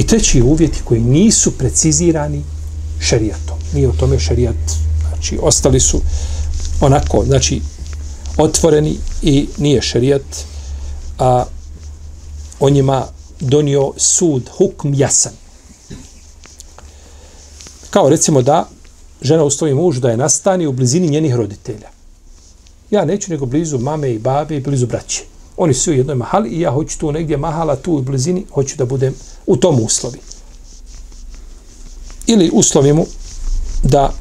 Treći 0.10 0.41
uvjeti 0.41 0.82
koji 0.84 1.02
nisu 1.02 1.58
precizirani 1.58 2.43
šerijatom. 3.00 3.58
Nije 3.74 3.89
o 3.89 3.93
tome 4.00 4.19
šerijat. 4.19 4.56
Znači, 5.10 5.39
ostali 5.41 5.80
su 5.80 6.02
onako, 6.82 7.26
znači, 7.26 7.62
otvoreni 8.38 8.98
i 9.22 9.48
nije 9.58 9.82
šerijat, 9.82 10.22
a 11.19 11.45
o 12.60 12.69
njima 12.69 13.06
donio 13.39 13.91
sud, 13.98 14.50
hukm 14.58 14.93
jasan. 14.93 15.34
Kao 17.89 18.10
recimo 18.10 18.41
da 18.41 18.69
žena 19.22 19.43
ustoji 19.43 19.74
muž 19.74 19.98
da 19.98 20.10
je 20.10 20.17
nastani 20.17 20.67
u 20.67 20.72
blizini 20.72 21.10
njenih 21.10 21.36
roditelja. 21.36 21.89
Ja 22.91 23.06
neću 23.06 23.32
nego 23.32 23.45
blizu 23.45 23.80
mame 23.80 24.13
i 24.13 24.19
babe 24.19 24.58
i 24.58 24.62
blizu 24.62 24.88
braće. 24.88 25.24
Oni 25.62 25.74
su 25.74 25.91
u 25.91 25.93
jednoj 25.93 26.15
mahali 26.15 26.50
i 26.50 26.60
ja 26.60 26.72
hoću 26.72 27.00
tu 27.00 27.12
negdje 27.12 27.38
mahala, 27.38 27.76
tu 27.76 27.93
u 27.93 28.02
blizini, 28.02 28.45
hoću 28.54 28.78
da 28.78 28.86
budem 28.86 29.15
u 29.45 29.58
tom 29.58 29.80
uslovi. 29.84 30.19
Ili 32.28 32.50
uslovi 32.54 32.93
mu 32.93 33.06
da 33.84 34.13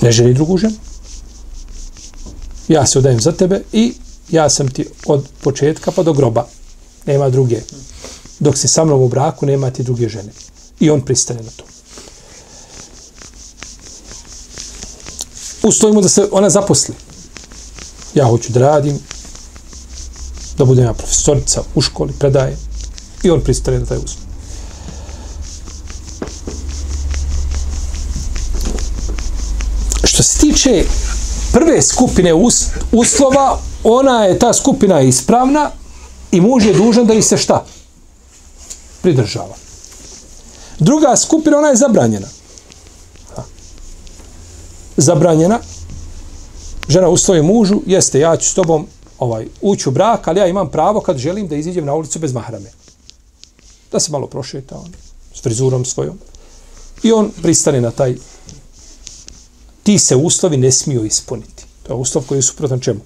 ne 0.00 0.12
želi 0.12 0.34
drugu 0.34 0.58
ženu. 0.58 0.74
Ja 2.68 2.86
se 2.86 2.98
odajem 2.98 3.20
za 3.20 3.32
tebe 3.32 3.62
i 3.72 3.94
ja 4.30 4.50
sam 4.50 4.68
ti 4.68 4.86
od 5.06 5.28
početka 5.40 5.90
pa 5.90 6.02
do 6.02 6.12
groba. 6.12 6.46
Nema 7.06 7.30
druge. 7.30 7.60
Dok 8.38 8.58
si 8.58 8.68
sa 8.68 8.84
mnom 8.84 9.02
u 9.02 9.08
braku, 9.08 9.46
nema 9.46 9.70
ti 9.70 9.82
druge 9.82 10.08
žene. 10.08 10.32
I 10.80 10.90
on 10.90 11.00
pristane 11.00 11.42
na 11.42 11.50
to. 11.56 11.64
Ustojimo 15.62 16.00
da 16.00 16.08
se 16.08 16.28
ona 16.32 16.50
zaposli 16.50 16.94
ja 18.14 18.26
hoću 18.26 18.52
da 18.52 18.60
radim, 18.60 18.98
da 20.58 20.64
budem 20.64 20.84
ja 20.84 20.92
profesorica 20.92 21.62
u 21.74 21.80
školi, 21.80 22.12
predaje, 22.18 22.56
i 23.22 23.30
on 23.30 23.40
pristane 23.40 23.78
na 23.78 23.86
taj 23.86 23.96
uslov. 23.96 24.22
Što 30.04 30.22
se 30.22 30.38
tiče 30.38 30.84
prve 31.52 31.82
skupine 31.82 32.34
us, 32.34 32.64
uslova, 32.92 33.58
ona 33.84 34.24
je, 34.24 34.38
ta 34.38 34.52
skupina 34.52 34.98
je 34.98 35.08
ispravna 35.08 35.70
i 36.30 36.40
muž 36.40 36.66
je 36.66 36.74
dužan 36.74 37.06
da 37.06 37.14
ih 37.14 37.24
se 37.24 37.36
šta? 37.36 37.64
Pridržava. 39.02 39.56
Druga 40.78 41.16
skupina, 41.16 41.58
ona 41.58 41.68
je 41.68 41.76
zabranjena. 41.76 42.26
Zabranjena, 44.96 45.58
žena 46.92 47.08
ustoji 47.08 47.42
mužu, 47.42 47.80
jeste, 47.86 48.20
ja 48.20 48.36
ću 48.36 48.50
s 48.50 48.54
tobom 48.54 48.86
ovaj, 49.18 49.46
ući 49.60 49.88
u 49.88 49.92
brak, 49.92 50.28
ali 50.28 50.40
ja 50.40 50.46
imam 50.46 50.70
pravo 50.70 51.00
kad 51.00 51.16
želim 51.16 51.48
da 51.48 51.56
iziđem 51.56 51.84
na 51.84 51.94
ulicu 51.94 52.18
bez 52.18 52.32
mahrame. 52.32 52.70
Da 53.92 54.00
se 54.00 54.12
malo 54.12 54.26
prošeta 54.26 54.76
on, 54.76 54.92
s 55.34 55.42
frizurom 55.42 55.84
svojom. 55.84 56.18
I 57.02 57.12
on 57.12 57.30
pristane 57.42 57.80
na 57.80 57.90
taj 57.90 58.16
ti 59.82 59.98
se 59.98 60.16
uslovi 60.16 60.56
ne 60.56 60.72
smiju 60.72 61.04
ispuniti. 61.04 61.64
To 61.82 61.92
je 61.92 61.96
uslov 61.96 62.24
koji 62.28 62.38
je 62.38 62.42
suprotan 62.42 62.80
čemu? 62.80 63.00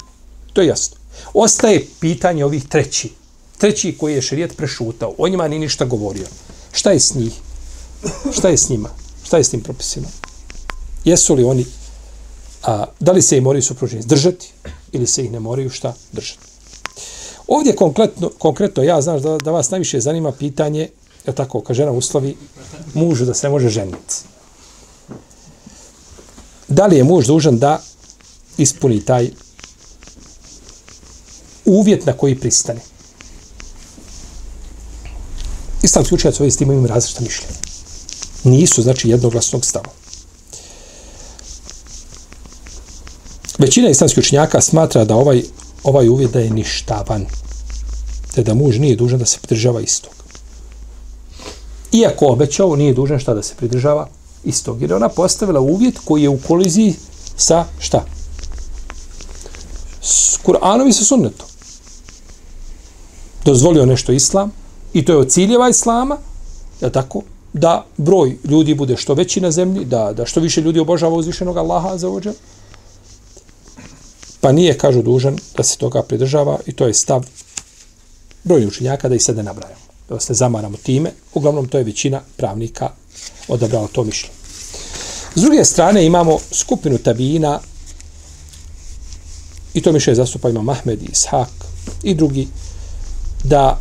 To 0.53 0.61
je 0.61 0.67
jasno. 0.67 0.97
Ostaje 1.35 1.87
pitanje 2.01 2.45
ovih 2.45 2.69
treći. 2.69 3.13
Treći 3.59 3.97
koji 3.99 4.15
je 4.15 4.23
šerijet 4.23 4.57
prešutao. 4.57 5.15
O 5.19 5.29
njima 5.29 5.49
ni 5.49 5.59
ništa 5.59 5.85
govorio. 5.85 6.27
Šta 6.73 6.91
je 6.91 7.01
s 7.01 7.15
njih? 7.15 7.33
Šta 8.37 8.49
je 8.49 8.57
s 8.57 8.69
njima? 8.69 8.91
Šta 9.25 9.37
je 9.37 9.45
s 9.45 9.51
tim 9.51 9.61
propisima? 9.61 10.09
Jesu 11.05 11.35
li 11.35 11.45
oni 11.45 11.67
a, 12.67 12.85
da 13.01 13.13
li 13.13 13.23
se 13.23 13.37
i 13.37 13.41
moraju 13.41 13.63
supružnici 13.63 14.09
držati 14.09 14.53
ili 14.93 15.07
se 15.07 15.25
ih 15.25 15.33
ne 15.33 15.41
moraju 15.41 15.71
šta 15.71 15.95
držati. 16.13 16.39
Ovdje 17.49 17.77
konkretno, 17.77 18.31
konkretno 18.39 18.83
ja 18.83 19.01
znaš 19.01 19.23
da, 19.23 19.39
da 19.39 19.51
vas 19.51 19.71
najviše 19.71 20.01
zanima 20.01 20.33
pitanje, 20.33 20.89
je 21.27 21.35
tako, 21.35 21.61
kad 21.61 21.77
žena 21.77 21.91
uslovi 21.91 22.37
mužu 22.95 23.25
da 23.25 23.35
se 23.35 23.47
ne 23.47 23.51
može 23.51 23.69
ženiti. 23.69 24.15
Da 26.69 26.87
li 26.87 26.97
je 26.97 27.05
muž 27.05 27.27
dužan 27.27 27.59
da 27.59 27.83
ispuni 28.59 29.05
taj 29.05 29.31
uvjet 31.65 32.07
na 32.07 32.13
koji 32.13 32.41
pristane? 32.41 32.81
Islamski 35.83 36.15
učenjaci 36.15 36.43
ovdje 36.43 36.51
s 36.51 36.57
tim 36.57 36.73
imaju 36.73 36.87
različita 36.87 37.23
mišljenja. 37.23 37.59
Nisu, 38.45 38.83
znači, 38.83 39.09
jednoglasnog 39.09 39.65
stava. 39.65 40.06
Većina 43.67 43.89
islamskih 43.89 44.23
učenjaka 44.23 44.61
smatra 44.61 45.05
da 45.05 45.17
ovaj, 45.17 45.43
ovaj 45.85 46.09
uvjet 46.09 46.31
da 46.33 46.41
je 46.41 46.51
ništavan. 46.51 47.27
Te 48.35 48.43
da 48.43 48.55
muž 48.55 48.79
nije 48.79 48.97
dužan 48.97 49.19
da 49.19 49.27
se 49.27 49.39
pridržava 49.43 49.81
istog. 49.81 50.13
Iako 51.93 52.27
obećao, 52.27 52.77
nije 52.77 52.95
dužan 52.95 53.19
šta 53.19 53.35
da 53.35 53.43
se 53.43 53.55
pridržava 53.55 54.07
istog. 54.45 54.83
Jer 54.83 54.95
ona 54.95 55.09
postavila 55.09 55.61
uvjet 55.61 55.99
koji 56.05 56.23
je 56.23 56.29
u 56.29 56.39
koliziji 56.39 56.95
sa 57.37 57.65
šta? 57.79 58.05
S 60.03 60.39
Kur'anom 60.47 60.89
i 60.89 60.93
sa 60.93 61.05
sunnetom. 61.05 61.47
Dozvolio 63.45 63.87
nešto 63.87 64.13
islam 64.13 64.53
i 64.93 65.05
to 65.05 65.13
je 65.13 65.19
od 65.19 65.31
ciljeva 65.31 65.69
islama, 65.69 66.19
je 66.81 66.93
tako? 66.93 67.23
Da 67.53 67.85
broj 67.97 68.39
ljudi 68.45 68.75
bude 68.75 68.97
što 68.97 69.15
veći 69.15 69.41
na 69.41 69.51
zemlji, 69.51 69.85
da, 69.85 70.13
da 70.13 70.27
što 70.27 70.41
više 70.41 70.61
ljudi 70.61 70.81
obožava 70.81 71.17
uzvišenog 71.17 71.57
Allaha 71.57 71.99
za 71.99 72.11
ođer, 72.11 72.35
Pa 74.41 74.53
nije, 74.53 74.79
kažu, 74.79 75.03
dužan 75.03 75.39
da 75.57 75.63
se 75.63 75.79
toga 75.79 76.03
pridržava 76.03 76.59
i 76.67 76.73
to 76.73 76.87
je 76.87 76.95
stav 76.95 77.27
broj 78.45 78.67
učenjaka 78.67 79.09
da 79.09 79.15
i 79.15 79.21
sada 79.21 79.43
nabrajamo. 79.43 79.81
Da 80.09 80.21
se 80.21 80.35
zamaramo 80.35 80.77
time. 80.77 81.13
Uglavnom, 81.35 81.69
to 81.69 81.79
je 81.79 81.85
većina 81.85 82.21
pravnika 82.37 82.91
odabrala 83.49 83.89
to 83.93 84.05
mišljenje. 84.05 84.37
S 85.35 85.41
druge 85.41 85.65
strane 85.65 86.07
imamo 86.07 86.39
skupinu 86.53 86.99
tabijina 86.99 87.61
i 89.75 89.83
to 89.83 89.93
mišljenje 89.93 90.17
zastupa 90.17 90.49
ima 90.49 90.63
Mahmed 90.63 91.03
i 91.03 91.09
Ishak 91.13 91.51
i 92.03 92.15
drugi 92.15 92.49
da 93.45 93.81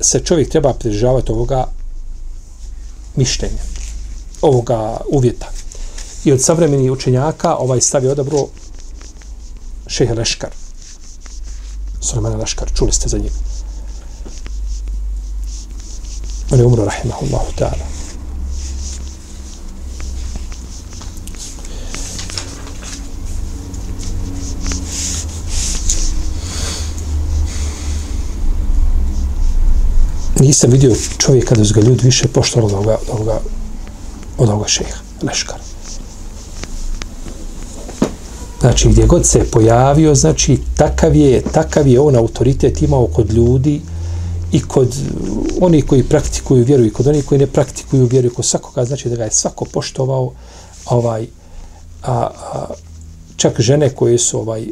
se 0.00 0.20
čovjek 0.20 0.48
treba 0.48 0.74
pridržavati 0.74 1.32
ovoga 1.32 1.66
mišljenja, 3.16 3.62
ovoga 4.42 5.00
uvjeta. 5.10 5.46
I 6.24 6.32
od 6.32 6.42
savremenih 6.42 6.92
učenjaka 6.92 7.56
ovaj 7.56 7.80
stav 7.80 8.04
je 8.04 8.10
odabro 8.10 8.46
šehe 9.86 10.14
Leškar. 10.14 10.50
Sulemana 12.00 12.36
Leškar, 12.36 12.70
čuli 12.74 12.92
ste 12.92 13.08
za 13.08 13.18
njim. 13.18 13.32
On 16.50 16.58
je 16.58 16.64
umro, 16.66 16.84
rahimahullahu 16.84 17.52
ta'ala. 17.58 17.96
nisam 30.46 30.70
vidio 30.70 30.94
čovjeka 31.18 31.54
da 31.54 31.64
su 31.64 31.74
ga 31.74 31.80
ljudi 31.80 32.04
više 32.04 32.28
poštovali 32.28 32.72
od 32.72 32.78
ovoga, 32.78 32.98
od 33.02 33.08
ovoga, 33.08 33.40
od 34.38 34.48
ovoga 34.48 34.68
šeha, 34.68 34.98
Leškara. 35.22 35.65
Znači, 38.66 38.88
gdje 38.88 39.06
god 39.06 39.26
se 39.26 39.44
pojavio, 39.50 40.14
znači, 40.14 40.58
takav 40.76 41.16
je, 41.16 41.42
takav 41.42 41.86
je 41.86 42.00
on 42.00 42.16
autoritet 42.16 42.82
imao 42.82 43.06
kod 43.06 43.32
ljudi 43.32 43.80
i 44.52 44.62
kod 44.62 44.88
uh, 44.88 45.38
onih 45.60 45.86
koji 45.86 46.02
praktikuju 46.02 46.64
vjeru 46.64 46.84
i 46.84 46.90
kod 46.90 47.06
onih 47.06 47.24
koji 47.24 47.38
ne 47.38 47.46
praktikuju 47.46 48.06
vjeru 48.06 48.26
i 48.26 48.30
kod 48.30 48.44
svakoga, 48.44 48.84
znači 48.84 49.08
da 49.08 49.16
ga 49.16 49.24
je 49.24 49.30
svako 49.30 49.64
poštovao 49.64 50.32
ovaj, 50.86 51.26
a, 52.02 52.12
a, 52.12 52.66
čak 53.36 53.60
žene 53.60 53.90
koje 53.90 54.18
su 54.18 54.40
ovaj, 54.40 54.66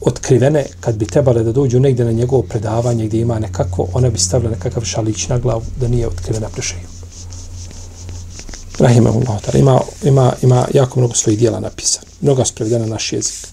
otkrivene, 0.00 0.66
kad 0.80 0.96
bi 0.96 1.06
trebale 1.06 1.42
da 1.42 1.52
dođu 1.52 1.80
negdje 1.80 2.04
na 2.04 2.12
njegovo 2.12 2.42
predavanje 2.42 3.06
gdje 3.06 3.20
ima 3.20 3.38
nekako, 3.38 3.86
ona 3.92 4.10
bi 4.10 4.18
stavila 4.18 4.50
nekakav 4.50 4.84
šalić 4.84 5.28
na 5.28 5.38
glavu 5.38 5.62
da 5.80 5.88
nije 5.88 6.08
otkrivena 6.08 6.48
prešeju. 6.48 6.93
Rahimahullah 8.84 9.40
ta'ala. 9.40 9.58
Ima, 9.58 9.80
ima, 10.02 10.32
ima 10.42 10.66
jako 10.74 11.00
mnogo 11.00 11.14
svojih 11.14 11.38
dijela 11.38 11.60
napisano. 11.60 12.06
Mnoga 12.20 12.44
su 12.44 12.54
prevedena 12.54 12.86
naš 12.86 13.12
jezik. 13.12 13.48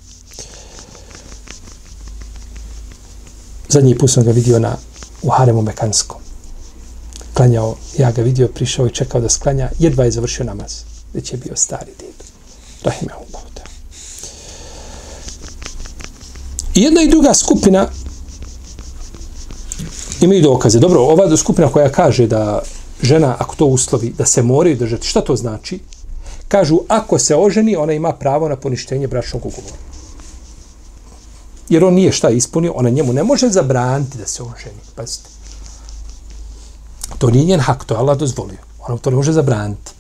Zadnji 3.70 3.98
put 3.98 4.12
sam 4.12 4.24
ga 4.24 4.32
vidio 4.32 4.60
na, 4.60 4.76
u 5.22 5.30
Haremu 5.30 5.62
Mekanskom. 5.62 6.22
Klanjao, 7.34 7.76
ja 7.98 8.12
ga 8.12 8.22
vidio, 8.22 8.48
prišao 8.48 8.88
i 8.88 8.94
čekao 8.94 9.22
da 9.22 9.30
sklanja. 9.30 9.70
Jedva 9.80 10.04
je 10.04 10.12
završio 10.12 10.46
namaz. 10.46 10.74
Već 11.14 11.32
je 11.32 11.38
bio 11.38 11.56
stari 11.56 11.92
djed. 12.00 12.16
Rahimahullah 12.84 13.44
ta'ala. 13.56 13.72
I 16.76 16.82
jedna 16.82 17.02
i 17.02 17.10
druga 17.10 17.34
skupina 17.34 17.88
imaju 20.22 20.42
dokaze. 20.42 20.80
Dobro, 20.80 21.00
ova 21.02 21.38
skupina 21.38 21.68
koja 21.68 21.92
kaže 21.92 22.28
da 22.28 22.62
žena, 23.02 23.36
ako 23.40 23.56
to 23.56 23.66
uslovi, 23.66 24.14
da 24.18 24.26
se 24.26 24.42
moraju 24.42 24.78
držati, 24.78 25.08
šta 25.08 25.22
to 25.22 25.36
znači? 25.36 25.80
Kažu, 26.48 26.80
ako 26.88 27.20
se 27.20 27.36
oženi, 27.36 27.76
ona 27.76 27.94
ima 27.94 28.14
pravo 28.14 28.50
na 28.50 28.56
poništenje 28.56 29.08
bračnog 29.08 29.46
ugovora. 29.46 29.76
Jer 31.70 31.84
on 31.84 31.94
nije 31.94 32.12
šta 32.12 32.30
ispunio, 32.30 32.74
ona 32.76 32.90
njemu 32.90 33.14
ne 33.14 33.24
može 33.24 33.50
zabraniti 33.50 34.18
da 34.18 34.28
se 34.28 34.44
oženi. 34.44 34.82
Pazite. 34.96 35.30
To 37.18 37.30
nije 37.30 37.46
njen 37.46 37.60
hak, 37.60 37.84
to 37.86 37.94
je 37.94 37.98
Allah 37.98 38.18
dozvolio. 38.18 38.58
Ona 38.88 38.98
to 38.98 39.10
ne 39.10 39.16
može 39.16 39.32
zabraniti. 39.32 39.92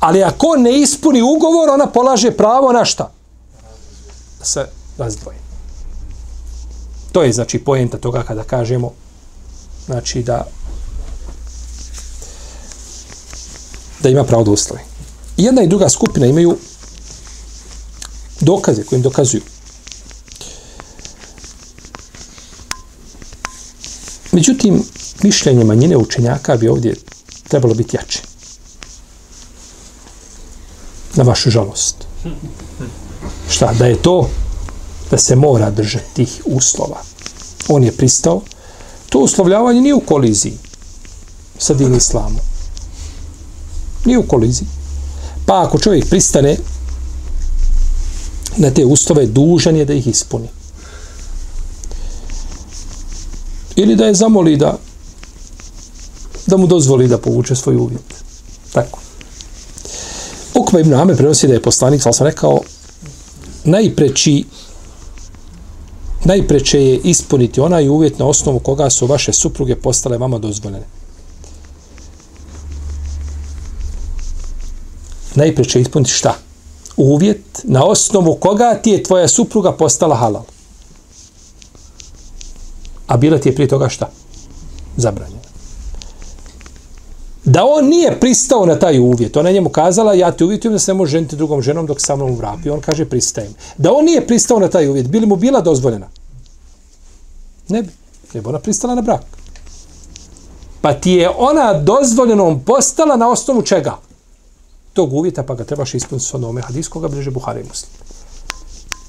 Ali 0.00 0.22
ako 0.22 0.56
ne 0.56 0.80
ispuni 0.80 1.22
ugovor, 1.22 1.70
ona 1.70 1.86
polaže 1.86 2.30
pravo 2.30 2.72
na 2.72 2.84
šta? 2.84 3.10
Da 4.38 4.44
se 4.44 4.66
razdvoji. 4.98 5.36
To 7.12 7.22
je 7.22 7.32
znači 7.32 7.58
poenta 7.58 7.98
toga 7.98 8.22
kada 8.22 8.42
kažemo 8.42 8.92
znači 9.86 10.22
da 10.22 10.46
da 14.02 14.08
ima 14.08 14.24
pravo 14.24 14.44
da 14.44 14.50
uslovi. 14.50 14.80
Jedna 15.36 15.62
i 15.62 15.66
druga 15.66 15.88
skupina 15.88 16.26
imaju 16.26 16.58
dokaze 18.40 18.84
kojim 18.84 19.02
dokazuju. 19.02 19.42
Međutim, 24.32 24.82
mišljenje 25.22 25.64
manjine 25.64 25.96
učenjaka 25.96 26.56
bi 26.56 26.68
ovdje 26.68 26.94
trebalo 27.48 27.74
biti 27.74 27.96
jače. 27.96 28.22
Na 31.14 31.24
vašu 31.24 31.50
žalost. 31.50 31.96
Šta, 33.50 33.72
da 33.78 33.86
je 33.86 34.02
to 34.02 34.30
da 35.10 35.18
se 35.18 35.36
mora 35.36 35.70
držati 35.70 36.14
tih 36.14 36.42
uslova. 36.44 37.02
On 37.68 37.84
je 37.84 37.92
pristao. 37.92 38.40
To 39.08 39.18
uslovljavanje 39.18 39.80
nije 39.80 39.94
u 39.94 40.00
koliziji 40.00 40.58
sa 41.58 41.74
din 41.74 41.94
islamom. 41.94 42.51
Nije 44.04 44.18
u 44.18 44.26
koliziji. 44.26 44.68
Pa 45.46 45.62
ako 45.66 45.78
čovjek 45.78 46.08
pristane 46.08 46.56
na 48.56 48.70
te 48.70 48.84
uslove, 48.84 49.26
dužan 49.26 49.76
je 49.76 49.84
da 49.84 49.92
ih 49.94 50.06
ispuni. 50.06 50.48
Ili 53.76 53.96
da 53.96 54.04
je 54.04 54.14
zamoli 54.14 54.56
da 54.56 54.78
da 56.46 56.56
mu 56.56 56.66
dozvoli 56.66 57.08
da 57.08 57.18
povuče 57.18 57.56
svoj 57.56 57.76
uvjet. 57.76 58.14
Tako. 58.72 58.98
Ukba 60.54 60.80
ibn 60.80 60.94
Ame 60.94 61.16
prenosi 61.16 61.46
da 61.46 61.54
je 61.54 61.62
poslanik, 61.62 62.02
sam 62.02 62.26
rekao, 62.26 62.60
najpreći 63.64 64.44
najpreče 66.24 66.82
je 66.82 67.00
ispuniti 67.04 67.60
onaj 67.60 67.88
uvjet 67.88 68.18
na 68.18 68.26
osnovu 68.26 68.58
koga 68.58 68.90
su 68.90 69.06
vaše 69.06 69.32
supruge 69.32 69.76
postale 69.76 70.18
vama 70.18 70.38
dozvoljene. 70.38 70.86
Najprije 75.34 75.66
je 75.74 75.82
ispuniti 75.82 76.10
šta? 76.10 76.34
Uvjet 76.96 77.60
na 77.64 77.84
osnovu 77.84 78.34
koga 78.34 78.74
ti 78.74 78.90
je 78.90 79.02
tvoja 79.02 79.28
supruga 79.28 79.72
postala 79.72 80.16
halal. 80.16 80.42
A 83.06 83.16
bila 83.16 83.38
ti 83.38 83.48
je 83.48 83.54
prije 83.54 83.68
toga 83.68 83.88
šta? 83.88 84.10
Zabranjena. 84.96 85.42
Da 87.44 87.64
on 87.64 87.88
nije 87.88 88.20
pristao 88.20 88.66
na 88.66 88.78
taj 88.78 88.98
uvjet, 88.98 89.36
ona 89.36 89.48
je 89.48 89.52
njemu 89.52 89.68
kazala, 89.68 90.14
ja 90.14 90.32
ti 90.32 90.44
uvjetujem 90.44 90.72
da 90.72 90.78
se 90.78 90.90
ne 90.90 90.98
može 90.98 91.12
ženiti 91.12 91.36
drugom 91.36 91.62
ženom 91.62 91.86
dok 91.86 92.00
sa 92.00 92.16
mnom 92.16 92.30
u 92.30 92.34
vrapi. 92.34 92.70
On 92.70 92.80
kaže, 92.80 93.04
pristajem. 93.04 93.54
Da 93.78 93.92
on 93.92 94.04
nije 94.04 94.26
pristao 94.26 94.58
na 94.58 94.68
taj 94.68 94.88
uvjet, 94.88 95.08
bili 95.08 95.26
mu 95.26 95.36
bila 95.36 95.60
dozvoljena? 95.60 96.08
Ne 97.68 97.82
bi. 97.82 97.90
Ne 98.34 98.40
bi 98.40 98.48
ona 98.48 98.58
pristala 98.58 98.94
na 98.94 99.02
brak. 99.02 99.20
Pa 100.80 100.94
ti 100.94 101.10
je 101.10 101.30
ona 101.36 101.72
dozvoljenom 101.72 102.64
postala 102.64 103.16
na 103.16 103.28
osnovu 103.28 103.62
čega? 103.62 103.98
Tog 104.92 105.12
uvjeta, 105.12 105.42
pa 105.42 105.54
ga 105.54 105.64
trebaš 105.64 105.94
ispuniti 105.94 106.26
s 106.26 106.34
onome 106.34 106.62
hadijskoga, 106.62 107.08
bliže 107.08 107.30
Buhara 107.30 107.60
i 107.60 107.64
Muslim. 107.64 107.90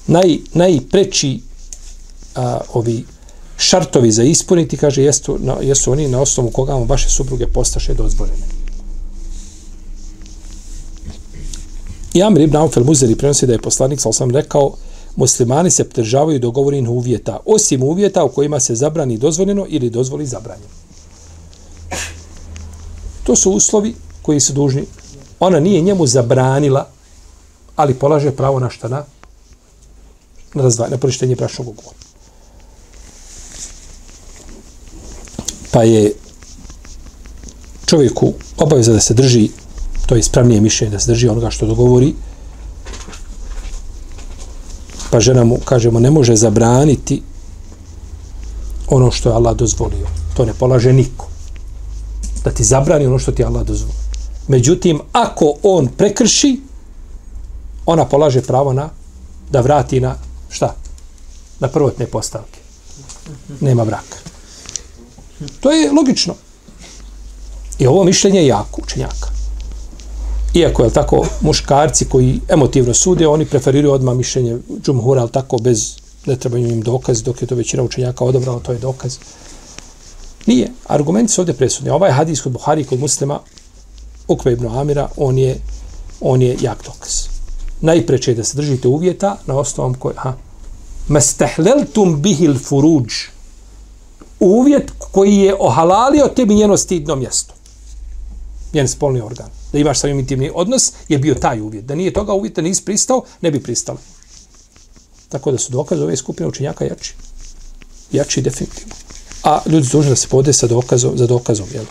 Naj, 0.06 0.38
najpreći 0.52 1.40
a, 2.34 2.60
ovi 2.72 3.04
šartovi 3.56 4.12
za 4.12 4.22
ispuniti, 4.22 4.76
kaže, 4.76 5.02
jesu, 5.02 5.38
na, 5.40 5.56
jesu 5.60 5.92
oni 5.92 6.08
na 6.08 6.20
osnovu 6.20 6.50
koga 6.50 6.74
vam 6.74 6.88
vaše 6.88 7.08
supruge 7.10 7.46
postaše 7.46 7.94
dozvoljene. 7.94 8.46
I 12.14 12.22
Amr 12.22 12.40
ibn 12.40 12.56
Aufel 12.56 12.84
Muzeri 12.84 13.16
prenosi 13.16 13.46
da 13.46 13.52
je 13.52 13.58
poslanik, 13.58 14.00
sa 14.00 14.12
sam 14.12 14.30
rekao, 14.30 14.74
muslimani 15.16 15.70
se 15.70 15.84
pridržavaju 15.84 16.38
dogovorenih 16.38 16.90
uvjeta, 16.90 17.38
osim 17.46 17.82
uvjeta 17.82 18.24
u 18.24 18.28
kojima 18.28 18.60
se 18.60 18.74
zabrani 18.74 19.18
dozvoljeno 19.18 19.66
ili 19.68 19.90
dozvoli 19.90 20.26
zabranjeno. 20.26 20.68
To 23.24 23.36
su 23.36 23.50
uslovi 23.50 23.94
koji 24.22 24.40
su 24.40 24.52
dužni. 24.52 24.84
Ona 25.40 25.60
nije 25.60 25.80
njemu 25.80 26.06
zabranila, 26.06 26.86
ali 27.76 27.94
polaže 27.94 28.30
pravo 28.30 28.60
na 28.60 28.70
šta 28.70 28.88
na? 28.88 29.04
Na 30.54 30.62
razdvaj, 30.62 30.90
na 30.90 30.98
poništenje 30.98 31.36
brašnog 31.36 31.68
ugovora. 31.68 31.96
Pa 35.70 35.82
je 35.82 36.12
čovjeku 37.86 38.32
obaveza 38.56 38.92
da 38.92 39.00
se 39.00 39.14
drži, 39.14 39.48
to 40.06 40.14
je 40.14 40.20
ispravnije 40.20 40.60
mišljenje, 40.60 40.92
da 40.92 41.00
se 41.00 41.10
drži 41.10 41.28
onoga 41.28 41.50
što 41.50 41.66
dogovori, 41.66 42.14
pa 45.10 45.20
žena 45.20 45.44
mu, 45.44 45.58
kažemo, 45.64 46.00
ne 46.00 46.10
može 46.10 46.36
zabraniti 46.36 47.22
ono 48.88 49.10
što 49.10 49.28
je 49.28 49.34
Allah 49.34 49.56
dozvolio. 49.56 50.06
To 50.36 50.44
ne 50.44 50.54
polaže 50.54 50.92
niko. 50.92 51.28
Da 52.44 52.50
ti 52.50 52.64
zabrani 52.64 53.06
ono 53.06 53.18
što 53.18 53.32
ti 53.32 53.44
Allah 53.44 53.66
dozvolio. 53.66 54.03
Međutim, 54.48 55.00
ako 55.12 55.54
on 55.62 55.88
prekrši, 55.88 56.60
ona 57.86 58.04
polaže 58.04 58.42
pravo 58.42 58.72
na 58.72 58.90
da 59.50 59.60
vrati 59.60 60.00
na 60.00 60.16
šta? 60.50 60.74
Na 61.60 61.68
prvotne 61.68 62.06
postavke. 62.06 62.60
Nema 63.60 63.84
braka. 63.84 64.16
To 65.60 65.70
je 65.70 65.92
logično. 65.92 66.34
I 67.78 67.86
ovo 67.86 68.04
mišljenje 68.04 68.40
je 68.40 68.46
jako 68.46 68.80
učenjaka. 68.82 69.28
Iako 70.54 70.84
je 70.84 70.90
tako 70.90 71.26
muškarci 71.40 72.04
koji 72.04 72.40
emotivno 72.48 72.94
sude, 72.94 73.26
oni 73.28 73.46
preferiraju 73.46 73.94
odmah 73.94 74.16
mišljenje 74.16 74.58
džumhura, 74.84 75.20
ali 75.20 75.30
tako 75.30 75.58
bez 75.58 75.96
ne 76.26 76.36
trebaju 76.36 76.68
im 76.68 76.80
dokaz, 76.80 77.22
dok 77.22 77.42
je 77.42 77.48
to 77.48 77.54
većina 77.54 77.82
učenjaka 77.82 78.24
odobrala, 78.24 78.60
to 78.60 78.72
je 78.72 78.78
dokaz. 78.78 79.18
Nije. 80.46 80.70
Argumenti 80.86 81.32
su 81.32 81.40
ovdje 81.40 81.54
presudni. 81.54 81.90
Ovaj 81.90 82.10
hadis 82.10 82.40
kod 82.40 82.52
Buhari 82.52 82.84
kod 82.84 83.00
muslima, 83.00 83.40
Ukve 84.28 84.52
ibn 84.52 84.66
Amira, 84.66 85.08
on 85.16 85.38
je, 85.38 85.60
on 86.20 86.42
je 86.42 86.56
jak 86.60 86.84
dokaz. 86.84 87.28
Najpreće 87.80 88.30
je 88.30 88.34
da 88.34 88.44
se 88.44 88.56
držite 88.56 88.88
uvjeta 88.88 89.36
na 89.46 89.58
osnovom 89.58 89.94
koje, 89.94 90.14
ha, 90.18 90.36
mastahleltum 91.08 92.22
bihil 92.22 92.58
furuđ, 92.58 93.12
uvjet 94.40 94.92
koji 94.98 95.36
je 95.36 95.54
ohalalio 95.58 96.28
tebi 96.36 96.54
njeno 96.54 96.76
stidno 96.76 97.16
mjesto. 97.16 97.54
Njen 98.72 98.88
spolni 98.88 99.20
organ. 99.20 99.46
Da 99.72 99.78
imaš 99.78 100.00
sa 100.00 100.08
intimni 100.08 100.50
odnos, 100.54 100.92
je 101.08 101.18
bio 101.18 101.34
taj 101.34 101.60
uvjet. 101.60 101.84
Da 101.84 101.94
nije 101.94 102.12
toga 102.12 102.32
uvjeta, 102.32 102.62
nisi 102.62 102.84
pristao, 102.84 103.22
ne 103.40 103.50
bi 103.50 103.62
pristala. 103.62 103.98
Tako 105.28 105.52
da 105.52 105.58
su 105.58 105.72
dokaz 105.72 106.00
ove 106.00 106.16
skupine 106.16 106.48
učenjaka 106.48 106.84
jači. 106.84 107.14
Jači 108.12 108.42
definitivno. 108.42 108.94
A 109.42 109.60
ljudi 109.66 109.88
dužni 109.92 110.10
da 110.10 110.16
se 110.16 110.28
pode 110.28 110.52
sa 110.52 110.66
dokazom, 110.66 111.18
za 111.18 111.26
dokazom. 111.26 111.66
Jel? 111.72 111.84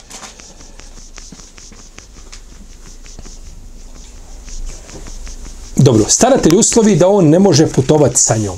Dobro, 5.84 6.06
staratelj 6.10 6.56
uslovi 6.56 6.96
da 6.96 7.08
on 7.08 7.30
ne 7.30 7.39
može 7.39 7.67
putovati 7.67 8.19
sa 8.19 8.38
njom. 8.38 8.58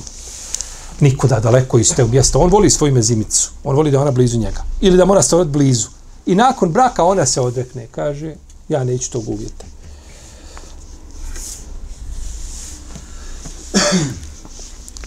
Nikuda 1.00 1.40
daleko 1.40 1.80
iz 1.80 1.96
tog 1.96 2.12
mjesta. 2.12 2.40
On 2.40 2.50
voli 2.50 2.70
svoju 2.70 2.94
mezimicu. 2.94 3.52
On 3.64 3.76
voli 3.76 3.92
da 3.92 4.02
ona 4.02 4.12
blizu 4.12 4.38
njega. 4.38 4.64
Ili 4.82 4.98
da 4.98 5.06
mora 5.06 5.22
stavati 5.22 5.50
blizu. 5.50 5.88
I 6.26 6.36
nakon 6.36 6.72
braka 6.72 7.04
ona 7.04 7.26
se 7.26 7.42
odrekne. 7.42 7.88
Kaže, 7.92 8.36
ja 8.70 8.84
neću 8.84 9.12
tog 9.12 9.30
uvjeta. 9.30 9.66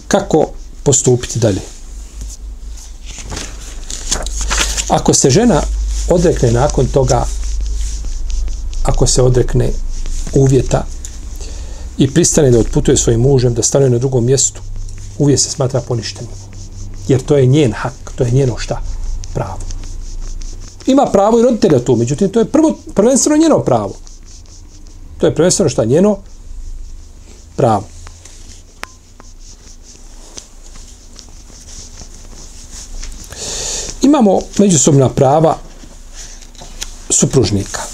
Kako 0.07 0.45
postupiti 0.83 1.39
dalje? 1.39 1.61
Ako 4.89 5.13
se 5.13 5.29
žena 5.29 5.61
odrekne 6.09 6.51
nakon 6.51 6.85
toga, 6.85 7.25
ako 8.83 9.07
se 9.07 9.21
odrekne 9.21 9.71
uvjeta 10.33 10.85
i 11.99 12.13
pristane 12.13 12.51
da 12.51 12.59
otputuje 12.59 12.97
svojim 12.97 13.21
mužem, 13.21 13.53
da 13.53 13.63
stanuje 13.63 13.89
na 13.89 13.97
drugom 13.97 14.25
mjestu, 14.25 14.61
uvijek 15.17 15.39
se 15.39 15.49
smatra 15.49 15.81
poništenim. 15.81 16.31
Jer 17.07 17.21
to 17.21 17.37
je 17.37 17.45
njen 17.45 17.73
hak, 17.73 18.11
to 18.15 18.23
je 18.23 18.31
njeno 18.31 18.57
šta? 18.57 18.81
Pravo. 19.33 19.59
Ima 20.87 21.05
pravo 21.05 21.39
i 21.39 21.43
roditelja 21.43 21.79
tu, 21.79 21.95
međutim, 21.95 22.29
to 22.29 22.39
je 22.39 22.45
prvo, 22.45 22.77
prvenstveno 22.93 23.37
njeno 23.37 23.59
pravo. 23.59 23.95
To 25.17 25.25
je 25.25 25.35
prvenstveno 25.35 25.69
šta? 25.69 25.85
Njeno 25.85 26.17
pravo. 27.55 27.83
Imamo 34.01 34.39
međusobna 34.57 35.09
prava 35.09 35.57
supružnika. 37.09 37.88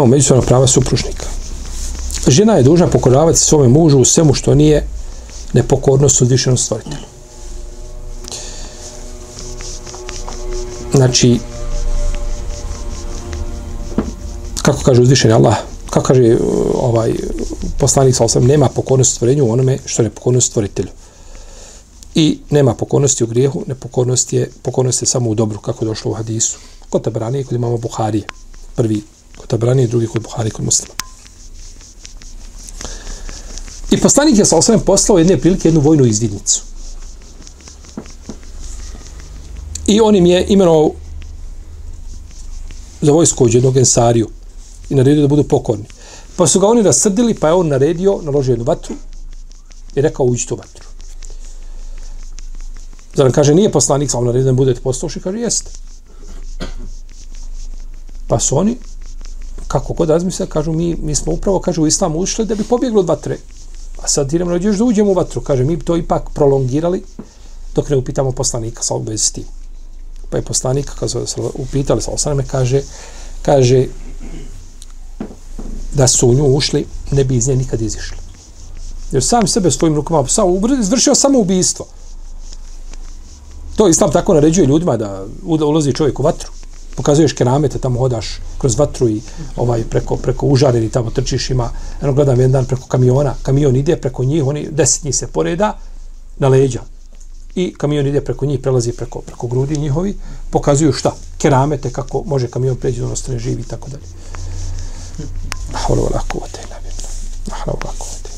Imamo 0.00 0.10
međusobna 0.10 0.42
prava 0.42 0.66
supružnika. 0.66 1.26
Žena 2.28 2.56
je 2.56 2.62
dužna 2.62 2.86
pokoravati 2.86 3.38
svome 3.38 3.68
mužu 3.68 3.98
u 3.98 4.04
svemu 4.04 4.34
što 4.34 4.54
nije 4.54 4.86
nepokornost 5.52 6.20
uzvišenom 6.20 6.56
stvoritelju. 6.56 7.04
Znači, 10.94 11.38
kako 14.62 14.82
kaže 14.82 15.02
uzvišeni 15.02 15.34
Allah, 15.34 15.56
kako 15.90 16.06
kaže 16.06 16.34
uh, 16.34 16.40
ovaj 16.74 17.12
poslanik 17.78 18.16
sa 18.16 18.24
osam, 18.24 18.44
nema 18.44 18.68
pokornosti 18.68 19.14
stvorenju 19.14 19.44
u 19.44 19.52
onome 19.52 19.78
što 19.84 20.02
je 20.02 20.10
pokornost 20.10 20.46
stvoritelju. 20.46 20.88
I 22.14 22.38
nema 22.50 22.74
pokornosti 22.74 23.24
u 23.24 23.26
grijehu, 23.26 23.64
nepokornost 23.66 24.32
je, 24.32 24.50
pokornost 24.62 25.02
je 25.02 25.06
samo 25.06 25.30
u 25.30 25.34
dobru, 25.34 25.58
kako 25.58 25.84
je 25.84 25.88
došlo 25.88 26.10
u 26.10 26.14
hadisu. 26.14 26.58
Kod 26.90 27.02
Tabrani 27.02 27.40
i 27.40 27.44
kod 27.44 27.54
imamo 27.54 27.76
Buharije, 27.76 28.24
prvi 28.76 29.02
kod 29.40 29.48
Tabrani 29.48 29.82
i 29.82 29.88
drugi 29.88 30.06
kod 30.06 30.22
Buhari 30.22 30.50
kod 30.50 30.64
muslima. 30.64 30.94
I 33.90 34.00
poslanik 34.00 34.38
je 34.38 34.44
sa 34.44 34.56
osvijem 34.56 34.80
poslao 34.80 35.18
jedne 35.18 35.38
prilike 35.40 35.68
jednu 35.68 35.80
vojnu 35.80 36.04
izvidnicu. 36.06 36.62
I 39.86 40.00
on 40.00 40.16
im 40.16 40.26
je 40.26 40.46
imenovao 40.48 40.90
za 43.00 43.12
vojsko 43.12 43.48
jednog 43.50 43.76
ensariju 43.76 44.28
i 44.90 44.94
naredio 44.94 45.22
da 45.22 45.28
budu 45.28 45.44
pokorni. 45.44 45.84
Pa 46.36 46.46
su 46.46 46.60
ga 46.60 46.66
oni 46.66 46.82
rasrdili, 46.82 47.34
pa 47.34 47.48
je 47.48 47.54
on 47.54 47.68
naredio, 47.68 48.20
naložio 48.22 48.52
jednu 48.52 48.64
vatru 48.64 48.94
i 49.94 50.00
rekao 50.00 50.26
uđi 50.26 50.46
tu 50.46 50.56
vatru. 50.56 50.84
Zar 53.14 53.24
nam 53.26 53.32
kaže, 53.32 53.54
nije 53.54 53.72
poslanik, 53.72 54.10
sam 54.10 54.24
naredio 54.24 54.52
da 54.52 54.52
budete 54.52 54.80
poslušni, 54.80 55.22
kaže, 55.22 55.38
jeste. 55.38 55.70
Pa 58.28 58.38
su 58.40 58.58
oni 58.58 58.76
kako 59.70 59.92
god 59.92 60.10
razmisle, 60.10 60.46
kažu 60.46 60.72
mi, 60.72 60.96
mi 61.02 61.14
smo 61.14 61.32
upravo, 61.32 61.60
kažu, 61.60 61.82
u 61.82 61.86
islamu 61.86 62.18
ušli 62.18 62.44
da 62.44 62.54
bi 62.54 62.64
pobjegli 62.64 62.98
od 62.98 63.06
vatre. 63.06 63.36
A 64.02 64.08
sad 64.08 64.32
idemo 64.32 64.54
još 64.54 64.76
da 64.76 64.84
uđemo 64.84 65.10
u 65.10 65.14
vatru. 65.14 65.40
Kaže, 65.40 65.64
mi 65.64 65.78
to 65.78 65.96
ipak 65.96 66.30
prolongirali 66.34 67.02
dok 67.74 67.88
ne 67.88 67.96
upitamo 67.96 68.32
poslanika 68.32 68.82
sa 68.82 68.94
obvezi 68.94 69.24
s 69.24 69.30
tim. 69.30 69.44
Pa 70.30 70.36
je 70.36 70.42
poslanik, 70.42 70.90
kad 70.98 71.10
se 71.10 71.18
upitali 71.54 72.02
sa 72.02 72.10
osaname, 72.10 72.44
kaže, 72.46 72.82
kaže 73.42 73.86
da 75.94 76.08
su 76.08 76.28
u 76.28 76.34
nju 76.34 76.56
ušli, 76.56 76.86
ne 77.10 77.24
bi 77.24 77.36
iz 77.36 77.48
nje 77.48 77.56
nikad 77.56 77.82
izišli. 77.82 78.16
Jer 79.12 79.24
sam 79.24 79.46
sebe 79.46 79.70
svojim 79.70 79.96
rukama 79.96 80.28
sam 80.28 80.46
izvršio 80.80 81.14
samo 81.14 81.38
ubijstvo. 81.38 81.86
To 83.76 83.88
islam 83.88 84.12
tako 84.12 84.34
naređuje 84.34 84.66
ljudima 84.66 84.96
da 84.96 85.26
ulazi 85.42 85.92
čovjek 85.92 86.20
u 86.20 86.22
vatru 86.22 86.50
pokazuješ 86.96 87.32
keramete, 87.32 87.78
tamo 87.78 87.98
hodaš 87.98 88.26
kroz 88.58 88.78
vatru 88.78 89.08
i 89.08 89.20
ovaj 89.56 89.84
preko 89.84 90.16
preko 90.16 90.46
užareni 90.46 90.90
tamo 90.90 91.10
trčiš 91.10 91.50
ima. 91.50 91.70
Eno 92.02 92.12
gledam 92.12 92.40
jedan 92.40 92.52
dan 92.52 92.64
preko 92.64 92.86
kamiona, 92.86 93.34
kamion 93.42 93.76
ide 93.76 93.96
preko 93.96 94.24
njih, 94.24 94.46
oni 94.46 94.68
deset 94.70 95.04
njih 95.04 95.16
se 95.16 95.26
poreda 95.26 95.78
na 96.38 96.48
leđa. 96.48 96.80
I 97.54 97.74
kamion 97.74 98.06
ide 98.06 98.20
preko 98.20 98.46
njih, 98.46 98.60
prelazi 98.60 98.92
preko 98.92 99.20
preko 99.20 99.46
grudi 99.46 99.78
njihovi, 99.78 100.16
pokazuju 100.50 100.92
šta? 100.92 101.14
Keramete 101.38 101.90
kako 101.90 102.22
može 102.26 102.48
kamion 102.48 102.76
preći 102.76 103.00
do 103.00 103.12
ostane 103.12 103.38
živi 103.38 103.60
i 103.60 103.64
tako 103.64 103.90
dalje. 103.90 104.04
Hvala 105.86 106.02
wala 106.02 106.20
kuvvete 106.28 106.60
illa 106.66 106.76
billah. 106.82 107.64
Hvala 107.64 107.78
wala 107.78 107.98
kuvvete 107.98 108.30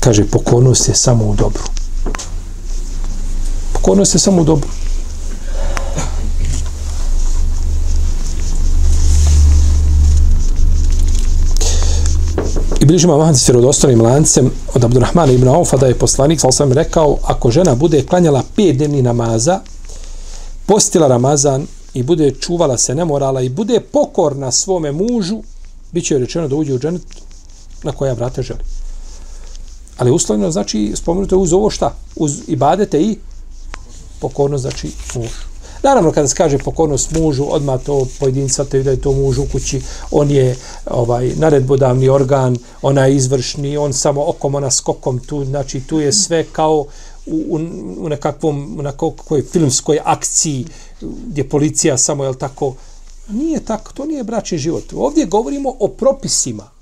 Kaže, 0.00 0.24
pokornost 0.24 0.88
je 0.88 0.94
samo 0.94 1.24
u 1.24 1.34
dobru 1.34 1.79
pokornost 3.80 4.14
je 4.14 4.18
samo 4.18 4.44
dobro. 4.44 4.68
I 12.80 12.84
I 12.84 12.86
bližima 12.86 13.16
Mahad 13.16 13.38
s 13.38 13.48
vjerodostanim 13.48 14.02
lancem 14.02 14.50
od 14.74 14.84
Abdurrahmana 14.84 15.32
ibn 15.32 15.48
Aufa 15.48 15.76
da 15.76 15.86
je 15.86 15.98
poslanik, 15.98 16.40
sal 16.40 16.52
sam 16.52 16.72
rekao, 16.72 17.18
ako 17.22 17.50
žena 17.50 17.74
bude 17.74 18.06
klanjala 18.06 18.42
pet 18.56 18.76
dnevni 18.76 19.02
namaza, 19.02 19.60
postila 20.66 21.08
Ramazan, 21.08 21.66
i 21.94 22.02
bude 22.02 22.30
čuvala 22.30 22.78
se 22.78 22.94
nemorala 22.94 23.42
i 23.42 23.48
bude 23.48 23.80
pokorna 23.80 24.52
svome 24.52 24.92
mužu, 24.92 25.42
bit 25.92 26.04
će 26.04 26.18
rečeno 26.18 26.48
da 26.48 26.56
uđe 26.56 26.74
u 26.74 26.78
dženet 26.78 27.02
na 27.82 27.92
koja 27.92 28.12
vrata 28.12 28.42
želi. 28.42 28.60
Ali 29.98 30.10
uslovno 30.10 30.50
znači 30.50 30.92
spomenuto 30.94 31.34
je 31.34 31.38
uz 31.38 31.52
ovo 31.52 31.70
šta? 31.70 31.94
Uz 32.16 32.38
ibadete 32.46 33.00
i 33.02 33.18
pokornost 34.20 34.62
znači 34.62 34.90
mužu. 35.14 35.50
Naravno, 35.82 36.12
kada 36.12 36.28
se 36.28 36.34
kaže 36.34 36.58
pokornost 36.58 37.10
mužu, 37.10 37.44
odmah 37.48 37.80
to 37.82 38.06
pojedinca 38.18 38.64
te 38.64 38.82
da 38.82 38.90
je 38.90 39.00
to 39.00 39.12
muž 39.12 39.38
u 39.38 39.46
kući, 39.52 39.82
on 40.10 40.30
je 40.30 40.56
ovaj 40.86 41.32
naredbodavni 41.36 42.08
organ, 42.08 42.56
ona 42.82 43.06
je 43.06 43.16
izvršni, 43.16 43.76
on 43.76 43.92
samo 43.92 44.24
okom, 44.28 44.54
ona 44.54 44.70
skokom, 44.70 45.18
tu, 45.18 45.44
znači 45.44 45.80
tu 45.80 46.00
je 46.00 46.12
sve 46.12 46.44
kao 46.52 46.84
u, 47.26 47.36
u, 47.48 47.60
u 47.98 48.08
nekakvom, 48.08 48.76
u 48.78 48.82
nekakvoj 48.82 49.42
filmskoj 49.42 49.98
akciji 50.04 50.66
gdje 51.26 51.48
policija 51.48 51.98
samo, 51.98 52.24
je 52.24 52.38
tako, 52.38 52.74
nije 53.28 53.60
tako, 53.60 53.92
to 53.92 54.04
nije 54.04 54.24
bračni 54.24 54.58
život. 54.58 54.84
Ovdje 54.92 55.26
govorimo 55.26 55.74
o 55.78 55.88
propisima. 55.88 56.79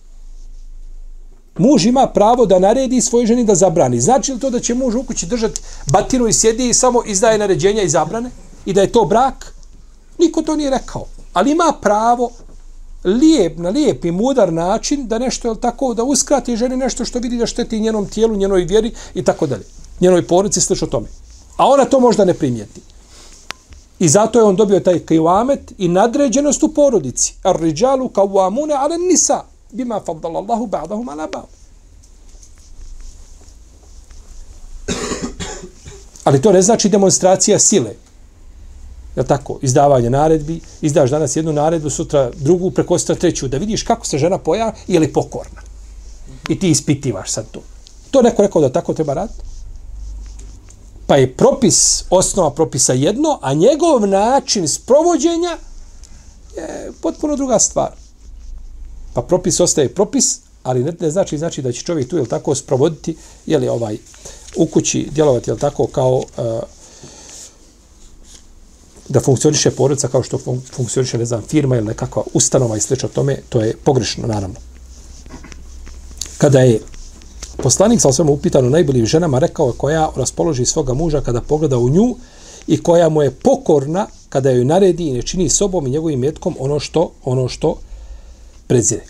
Muž 1.59 1.87
ima 1.87 2.07
pravo 2.07 2.47
da 2.47 2.59
naredi 2.59 3.01
svoj 3.01 3.27
ženi 3.27 3.45
da 3.45 3.55
zabrani. 3.55 4.01
Znači 4.01 4.33
li 4.33 4.41
to 4.41 4.51
da 4.51 4.61
će 4.61 4.75
muž 4.75 4.95
u 4.95 5.03
kući 5.03 5.27
držati 5.27 5.61
batinu 5.93 6.29
i 6.29 6.33
sjedi 6.33 6.69
i 6.69 6.75
samo 6.75 7.03
izdaje 7.07 7.39
naređenja 7.39 7.83
i 7.83 7.89
zabrane? 7.89 8.31
i 8.69 8.73
da 8.73 8.81
je 8.81 8.93
to 8.93 9.05
brak, 9.05 9.55
niko 10.19 10.43
to 10.43 10.57
nije 10.57 10.71
rekao. 10.71 11.05
Ali 11.33 11.51
ima 11.51 11.73
pravo 11.81 12.31
lijep, 13.05 13.59
na 13.59 13.69
lijep 13.69 14.05
i 14.05 14.11
mudar 14.11 14.53
način 14.53 15.09
da 15.09 15.19
nešto 15.19 15.49
je 15.49 15.61
tako, 15.61 15.95
da 15.95 16.05
uskrati 16.05 16.57
ženi 16.57 16.77
nešto 16.77 17.05
što 17.05 17.19
vidi 17.19 17.37
da 17.37 17.47
šteti 17.47 17.81
njenom 17.81 18.07
tijelu, 18.07 18.37
njenoj 18.37 18.65
vjeri 18.65 18.93
i 19.15 19.25
tako 19.25 19.47
dalje. 19.47 19.65
Njenoj 20.01 20.27
porodici, 20.27 20.61
slično 20.61 20.87
tome. 20.87 21.07
A 21.57 21.67
ona 21.67 21.85
to 21.85 22.01
možda 22.01 22.25
ne 22.25 22.35
primijeti. 22.35 22.81
I 23.99 24.09
zato 24.09 24.39
je 24.39 24.45
on 24.45 24.57
dobio 24.57 24.81
taj 24.81 24.99
kivamet 24.99 25.73
i 25.79 25.89
nadređenost 25.89 26.63
u 26.63 26.69
porodici. 26.69 27.35
Ar 27.43 27.61
riđalu 27.61 28.09
kao 28.09 28.47
amune, 28.47 28.75
ale 28.75 28.99
nisa. 28.99 29.45
Bima 29.73 30.01
faddalallahu 30.07 30.67
ba'dahum 30.67 31.09
ala 31.09 31.27
ba'd. 31.27 31.59
Ali 36.25 36.43
to 36.43 36.53
ne 36.53 36.63
znači 36.63 36.89
demonstracija 36.89 37.59
sile 37.59 37.95
je 39.17 39.25
tako, 39.25 39.59
izdavanje 39.63 40.11
naredbi, 40.11 40.61
izdaš 40.81 41.11
danas 41.11 41.37
jednu 41.37 41.53
naredbu, 41.53 41.91
sutra 41.91 42.31
drugu, 42.37 42.71
preko 42.71 42.99
sutra 42.99 43.15
treću, 43.15 43.49
da 43.49 43.59
vidiš 43.59 43.83
kako 43.83 44.07
se 44.07 44.19
žena 44.19 44.39
poja 44.39 44.73
je 44.87 45.01
li 45.01 45.13
pokorna. 45.13 45.63
I 46.49 46.59
ti 46.59 46.71
ispitivaš 46.71 47.31
sad 47.31 47.51
to. 47.51 47.63
To 48.11 48.23
neko 48.23 48.43
rekao 48.43 48.63
da 48.63 48.73
tako 48.73 48.95
treba 48.95 49.15
raditi? 49.15 49.41
Pa 51.07 51.17
je 51.17 51.33
propis, 51.35 52.05
osnova 52.11 52.51
propisa 52.51 52.93
jedno, 52.93 53.39
a 53.43 53.55
njegov 53.55 54.07
način 54.07 54.69
sprovođenja 54.69 55.57
je 56.57 56.93
potpuno 57.03 57.37
druga 57.37 57.59
stvar. 57.59 57.91
Pa 59.19 59.23
propis 59.23 59.61
ostaje 59.61 59.89
propis, 59.89 60.41
ali 60.63 60.85
ne, 60.85 60.93
ne 61.01 61.11
znači 61.11 61.39
znači 61.39 61.63
da 61.63 61.73
će 61.73 61.83
čovjek 61.83 62.09
tu 62.09 62.17
je 62.17 62.27
tako 62.27 62.55
sprovoditi 62.55 63.17
je 63.47 63.59
li 63.59 63.69
ovaj 63.69 63.97
u 64.57 64.67
kući 64.67 65.09
djelovati 65.15 65.51
je 65.51 65.57
tako 65.57 65.87
kao 65.87 66.17
uh, 66.17 66.25
da 69.09 69.21
funkcioniše 69.21 69.71
porodica 69.71 70.09
kao 70.09 70.23
što 70.23 70.39
fun 70.39 70.61
funkcioniše, 70.73 71.19
ne 71.19 71.25
znam, 71.25 71.43
firma 71.43 71.77
ili 71.77 71.87
nekakva 71.87 72.23
ustanova 72.35 72.77
i 72.77 72.81
slično 72.81 73.09
tome, 73.09 73.37
to 73.49 73.61
je 73.61 73.75
pogrešno, 73.85 74.27
naravno. 74.27 74.57
Kada 76.39 76.61
je 76.61 76.81
poslanik 77.57 78.01
sa 78.01 78.13
svema 78.13 78.31
upitano 78.31 78.71
najboljim 78.71 79.07
ženama, 79.07 79.39
rekao 79.39 79.73
koja 79.73 80.11
raspoloži 80.17 80.67
svoga 80.67 80.95
muža 80.95 81.21
kada 81.21 81.41
pogleda 81.41 81.79
u 81.79 81.89
nju 81.89 82.17
i 82.67 82.83
koja 82.83 83.09
mu 83.09 83.23
je 83.23 83.31
pokorna 83.31 84.07
kada 84.29 84.51
joj 84.51 84.65
naredi 84.65 85.09
i 85.09 85.13
ne 85.13 85.23
čini 85.23 85.49
sobom 85.49 85.87
i 85.87 85.91
njegovim 85.91 86.21
metkom 86.21 86.57
ono 86.59 86.81
što 86.81 87.13
ono 87.25 87.49
što 87.49 87.79
prezire. 88.69 89.05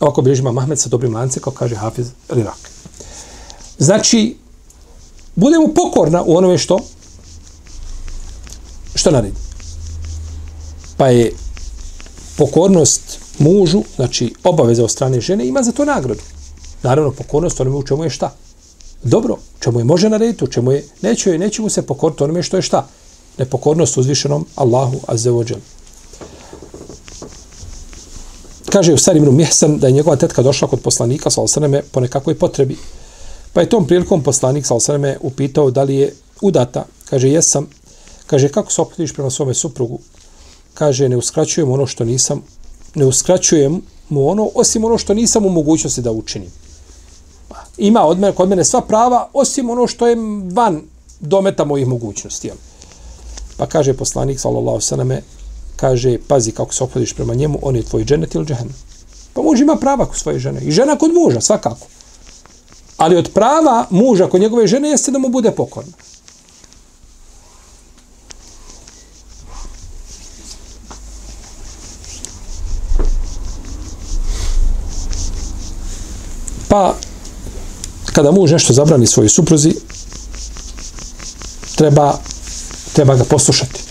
Ovako 0.00 0.22
bilježima 0.22 0.52
Mahmed 0.52 0.78
sa 0.78 0.88
dobrim 0.88 1.14
lance, 1.14 1.40
kao 1.40 1.52
kaže 1.52 1.74
Hafiz 1.74 2.06
Rirak. 2.28 2.70
Znači, 3.78 4.36
budemo 5.34 5.74
pokorna 5.74 6.22
u 6.22 6.36
onome 6.36 6.58
što 6.58 6.78
što 8.94 9.10
naredi? 9.10 9.36
Pa 10.96 11.08
je 11.08 11.32
pokornost 12.36 13.18
mužu, 13.38 13.82
znači 13.96 14.34
obaveza 14.44 14.84
od 14.84 14.90
strane 14.90 15.20
žene, 15.20 15.46
ima 15.46 15.62
za 15.62 15.72
to 15.72 15.84
nagradu. 15.84 16.20
Naravno, 16.82 17.12
pokornost 17.12 17.60
onome 17.60 17.76
u 17.76 17.82
čemu 17.82 18.04
je 18.04 18.10
šta? 18.10 18.34
Dobro, 19.02 19.36
čemu 19.60 19.78
je 19.80 19.84
može 19.84 20.08
narediti, 20.08 20.44
u 20.44 20.46
čemu 20.46 20.72
je, 20.72 20.84
neće 21.02 21.38
neće 21.38 21.62
mu 21.62 21.70
se 21.70 21.82
pokoriti 21.82 22.24
onome 22.24 22.42
što 22.42 22.56
je 22.56 22.62
šta? 22.62 22.86
Nepokornost 23.38 23.96
uzvišenom 23.96 24.46
Allahu 24.54 25.00
Azzeođel. 25.06 25.58
Kaže 28.72 28.92
u 28.92 28.98
starim 28.98 29.36
Mihsan 29.36 29.78
da 29.78 29.86
je 29.86 29.92
njegova 29.92 30.16
tetka 30.16 30.42
došla 30.42 30.68
kod 30.68 30.80
poslanika 30.80 31.30
sa 31.30 31.42
osaneme 31.42 31.82
po 31.92 32.00
nekakvoj 32.00 32.38
potrebi. 32.38 32.76
Pa 33.52 33.60
je 33.60 33.68
tom 33.68 33.86
prilikom 33.86 34.22
poslanik 34.22 34.66
sa 34.66 34.74
osaneme 34.74 35.16
upitao 35.20 35.70
da 35.70 35.82
li 35.82 35.96
je 35.96 36.14
udata. 36.40 36.84
Kaže, 37.10 37.28
jesam, 37.28 37.66
Kaže, 38.28 38.48
kako 38.48 38.72
se 38.72 38.82
opetiš 38.82 39.12
prema 39.12 39.30
svome 39.30 39.54
suprugu? 39.54 39.98
Kaže, 40.74 41.08
ne 41.08 41.16
uskraćujem 41.16 41.70
ono 41.70 41.86
što 41.86 42.04
nisam, 42.04 42.42
ne 42.94 43.06
uskraćujem 43.06 43.80
mu 44.08 44.28
ono, 44.28 44.50
osim 44.54 44.84
ono 44.84 44.98
što 44.98 45.14
nisam 45.14 45.46
u 45.46 45.50
mogućnosti 45.50 46.02
da 46.02 46.12
učinim. 46.12 46.50
Ima 47.78 48.04
od 48.04 48.18
mene, 48.18 48.34
kod 48.34 48.48
mene 48.48 48.64
sva 48.64 48.80
prava, 48.80 49.30
osim 49.32 49.70
ono 49.70 49.86
što 49.86 50.06
je 50.06 50.16
van 50.52 50.82
dometa 51.20 51.64
mojih 51.64 51.86
mogućnosti. 51.86 52.50
Pa 53.56 53.66
kaže 53.66 53.94
poslanik, 53.94 54.40
sallallahu 54.40 54.80
sallame, 54.80 55.22
kaže, 55.80 56.18
pazi 56.28 56.52
kako 56.52 56.74
se 56.74 56.84
opodiš 56.84 57.12
prema 57.12 57.34
njemu, 57.34 57.58
on 57.62 57.76
je 57.76 57.82
tvoj 57.82 58.04
dženet 58.04 58.34
ili 58.34 58.44
džehennem. 58.46 58.74
Pa 59.32 59.42
muž 59.42 59.60
ima 59.60 59.76
prava 59.76 60.06
kod 60.06 60.18
svoje 60.18 60.38
žene. 60.38 60.60
I 60.60 60.72
žena 60.72 60.96
kod 60.98 61.14
muža, 61.14 61.40
svakako. 61.40 61.86
Ali 62.96 63.16
od 63.16 63.30
prava 63.34 63.86
muža 63.90 64.26
kod 64.26 64.40
njegove 64.40 64.66
žene 64.66 64.88
jeste 64.88 65.10
da 65.10 65.18
mu 65.18 65.28
bude 65.28 65.50
pokorna. 65.50 65.92
Pa, 76.68 76.94
kada 78.12 78.30
muž 78.30 78.52
nešto 78.52 78.72
zabrani 78.72 79.06
svojoj 79.06 79.28
supruzi, 79.28 79.74
treba, 81.76 82.18
treba 82.92 83.14
ga 83.14 83.24
poslušati. 83.24 83.87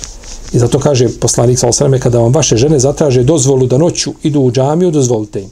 I 0.54 0.60
zato 0.60 0.80
kaže 0.80 1.10
poslanik 1.20 1.60
sa 1.60 1.68
osreme, 1.68 2.00
kada 2.00 2.20
vam 2.20 2.34
vaše 2.34 2.58
žene 2.58 2.80
zatraže 2.80 3.24
dozvolu 3.24 3.68
da 3.68 3.78
noću 3.78 4.14
idu 4.24 4.40
u 4.40 4.52
džamiju, 4.52 4.92
dozvolite 4.92 5.42
im. 5.42 5.50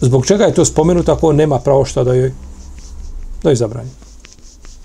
Zbog 0.00 0.26
čega 0.26 0.44
je 0.44 0.54
to 0.54 0.64
spomenuto 0.64 1.12
ako 1.12 1.32
nema 1.32 1.58
pravo 1.58 1.84
što 1.84 2.04
da 2.04 2.14
joj, 2.14 2.32
da 3.42 3.50
joj 3.50 3.56
zabrani? 3.56 3.90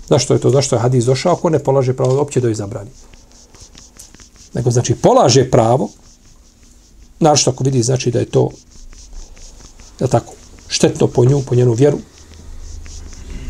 Zašto 0.08 0.34
je 0.34 0.40
to? 0.40 0.50
Zašto 0.50 0.76
je 0.76 0.80
hadis 0.80 1.04
došao 1.04 1.32
ako 1.32 1.50
ne 1.50 1.58
polaže 1.58 1.92
pravo 1.92 2.20
opće 2.20 2.40
da 2.40 2.48
joj 2.48 2.54
zabrani? 2.54 2.90
Nego 4.54 4.70
znači 4.70 4.94
polaže 4.94 5.50
pravo, 5.50 5.88
našto 7.20 7.50
ako 7.50 7.64
vidi 7.64 7.82
znači 7.82 8.10
da 8.10 8.18
je 8.18 8.24
to 8.24 8.50
da 9.98 10.06
tako, 10.06 10.32
štetno 10.68 11.06
po 11.06 11.24
nju, 11.24 11.42
po 11.42 11.54
njenu 11.54 11.72
vjeru. 11.72 11.98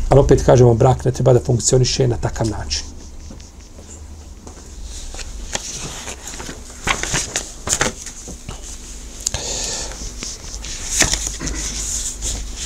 Ali 0.09 0.19
opet 0.19 0.43
kažemo, 0.45 0.73
brak 0.73 1.05
ne 1.05 1.11
treba 1.11 1.33
da 1.33 1.39
funkcioniše 1.39 2.07
na 2.07 2.17
takav 2.17 2.49
način. 2.49 2.90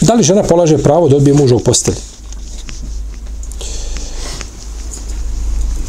Da 0.07 0.13
li 0.13 0.23
žena 0.23 0.43
polaže 0.43 0.77
pravo 0.77 1.09
da 1.09 1.15
odbije 1.15 1.33
muža 1.33 1.55
u 1.55 1.59
postelji? 1.59 1.97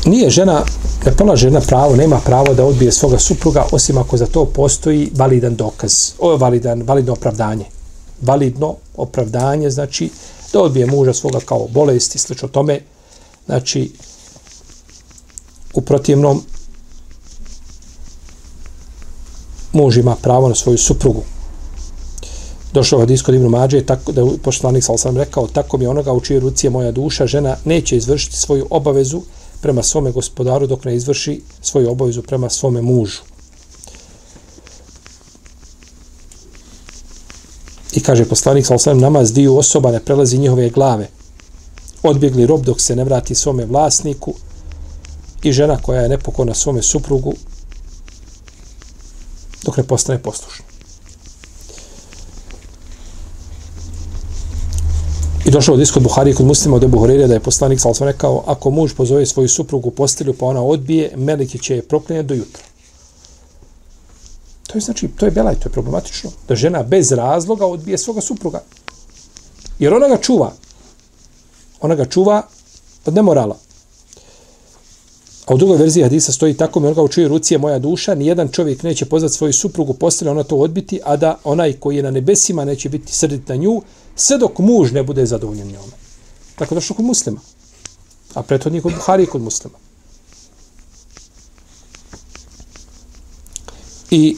Nije 0.06 0.30
žena, 0.30 0.62
ne 1.06 1.12
polaže 1.16 1.48
žena 1.48 1.60
pravo, 1.60 1.96
nema 1.96 2.20
pravo 2.24 2.54
da 2.54 2.64
odbije 2.64 2.92
svoga 2.92 3.18
supruga, 3.18 3.66
osim 3.72 3.98
ako 3.98 4.16
za 4.16 4.26
to 4.26 4.44
postoji 4.44 5.10
validan 5.14 5.56
dokaz, 5.56 6.12
o, 6.18 6.36
validan, 6.36 6.82
validno 6.82 7.12
opravdanje 7.12 7.64
validno 8.22 8.76
opravdanje, 8.96 9.70
znači 9.70 10.10
da 10.52 10.60
odbije 10.60 10.86
muža 10.86 11.12
svoga 11.12 11.40
kao 11.40 11.68
bolest 11.68 12.14
i 12.14 12.18
slično 12.18 12.48
tome, 12.48 12.80
znači 13.46 13.92
u 15.74 15.80
protivnom 15.80 16.42
muž 19.72 19.96
ima 19.96 20.16
pravo 20.16 20.48
na 20.48 20.54
svoju 20.54 20.78
suprugu. 20.78 21.22
Došao 22.76 23.00
hadis 23.00 23.22
kod 23.22 23.34
Ibnu 23.34 23.48
Mađe, 23.48 23.86
tako 23.86 24.12
da 24.12 24.20
je 24.20 24.38
poslanik 24.42 24.84
sal 24.84 24.98
sam 24.98 25.16
rekao, 25.16 25.46
tako 25.46 25.78
mi 25.78 25.86
onoga 25.86 26.12
u 26.12 26.20
čijoj 26.20 26.40
ruci 26.40 26.66
je 26.66 26.70
moja 26.70 26.90
duša, 26.92 27.26
žena 27.26 27.56
neće 27.64 27.96
izvršiti 27.96 28.36
svoju 28.36 28.66
obavezu 28.70 29.22
prema 29.60 29.82
svome 29.82 30.12
gospodaru 30.12 30.66
dok 30.66 30.84
ne 30.84 30.96
izvrši 30.96 31.40
svoju 31.62 31.90
obavezu 31.90 32.22
prema 32.22 32.50
svome 32.50 32.82
mužu. 32.82 33.20
I 37.92 38.00
kaže 38.00 38.24
poslanik 38.24 38.66
sa 38.66 38.74
osam 38.74 38.98
namaz 38.98 39.32
diju 39.32 39.56
osoba 39.56 39.90
ne 39.90 40.00
prelazi 40.00 40.38
njihove 40.38 40.70
glave. 40.70 41.08
Odbjegli 42.02 42.46
rob 42.46 42.64
dok 42.64 42.80
se 42.80 42.96
ne 42.96 43.04
vrati 43.04 43.34
svome 43.34 43.64
vlasniku 43.64 44.34
i 45.42 45.52
žena 45.52 45.78
koja 45.82 46.00
je 46.00 46.08
nepokona 46.08 46.54
svome 46.54 46.82
suprugu 46.82 47.34
dok 49.64 49.76
ne 49.76 49.82
postane 49.82 50.22
poslušna. 50.22 50.75
Došao 55.56 55.74
od 55.74 55.80
iskod 55.80 56.02
Buhari 56.02 56.34
kod 56.34 56.46
muslima 56.46 56.76
od 56.76 56.84
Ebu 56.84 56.98
Horeira 56.98 57.26
da 57.26 57.34
je 57.34 57.40
poslanik 57.40 57.80
sa 57.80 58.04
rekao 58.04 58.42
ako 58.46 58.70
muž 58.70 58.92
pozove 58.92 59.26
svoju 59.26 59.48
suprugu 59.48 59.88
u 59.88 59.92
postelju 59.92 60.34
pa 60.38 60.46
ona 60.46 60.62
odbije, 60.62 61.12
meliki 61.16 61.58
će 61.58 61.76
je 61.76 61.82
proklinjati 61.82 62.28
do 62.28 62.34
jutra. 62.34 62.62
To 64.66 64.78
je 64.78 64.82
znači, 64.82 65.08
to 65.08 65.24
je 65.24 65.30
belaj, 65.30 65.54
to 65.54 65.68
je 65.68 65.72
problematično. 65.72 66.30
Da 66.48 66.54
žena 66.54 66.82
bez 66.82 67.12
razloga 67.12 67.66
odbije 67.66 67.98
svoga 67.98 68.20
supruga. 68.20 68.62
Jer 69.78 69.94
ona 69.94 70.08
ga 70.08 70.16
čuva. 70.16 70.52
Ona 71.80 71.94
ga 71.94 72.04
čuva 72.04 72.42
od 73.06 73.14
nemorala. 73.14 73.56
A 75.46 75.54
u 75.54 75.58
drugoj 75.58 75.78
verziji 75.78 76.02
hadisa 76.02 76.32
stoji 76.32 76.54
tako 76.54 76.80
mi 76.80 76.88
on 76.88 76.94
ga 76.94 77.02
učuje 77.02 77.28
ruci 77.28 77.54
je 77.54 77.58
moja 77.58 77.78
duša, 77.78 78.14
ni 78.14 78.26
jedan 78.26 78.48
čovjek 78.48 78.82
neće 78.82 79.04
pozvati 79.04 79.34
svoju 79.34 79.52
suprugu 79.52 79.94
postelju, 79.94 80.30
ona 80.30 80.42
to 80.42 80.56
odbiti, 80.56 81.00
a 81.04 81.16
da 81.16 81.38
onaj 81.44 81.72
koji 81.72 81.96
je 81.96 82.02
na 82.02 82.10
nebesima 82.10 82.64
neće 82.64 82.88
biti 82.88 83.12
srdit 83.12 83.48
na 83.48 83.56
nju, 83.56 83.82
sve 84.16 84.38
dok 84.38 84.58
muž 84.58 84.92
ne 84.92 85.02
bude 85.02 85.26
zadovoljen 85.26 85.66
njome. 85.66 85.92
Tako 86.56 86.74
da 86.74 86.80
što 86.80 86.94
kod 86.94 87.04
muslima. 87.04 87.40
A 88.34 88.42
prethodnik 88.42 88.82
kod 88.82 88.94
Buhari 88.94 89.26
kod 89.26 89.42
muslima. 89.42 89.78
I 94.10 94.36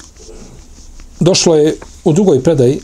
došlo 1.20 1.54
je 1.54 1.76
u 2.04 2.12
drugoj 2.12 2.42
predaji 2.42 2.80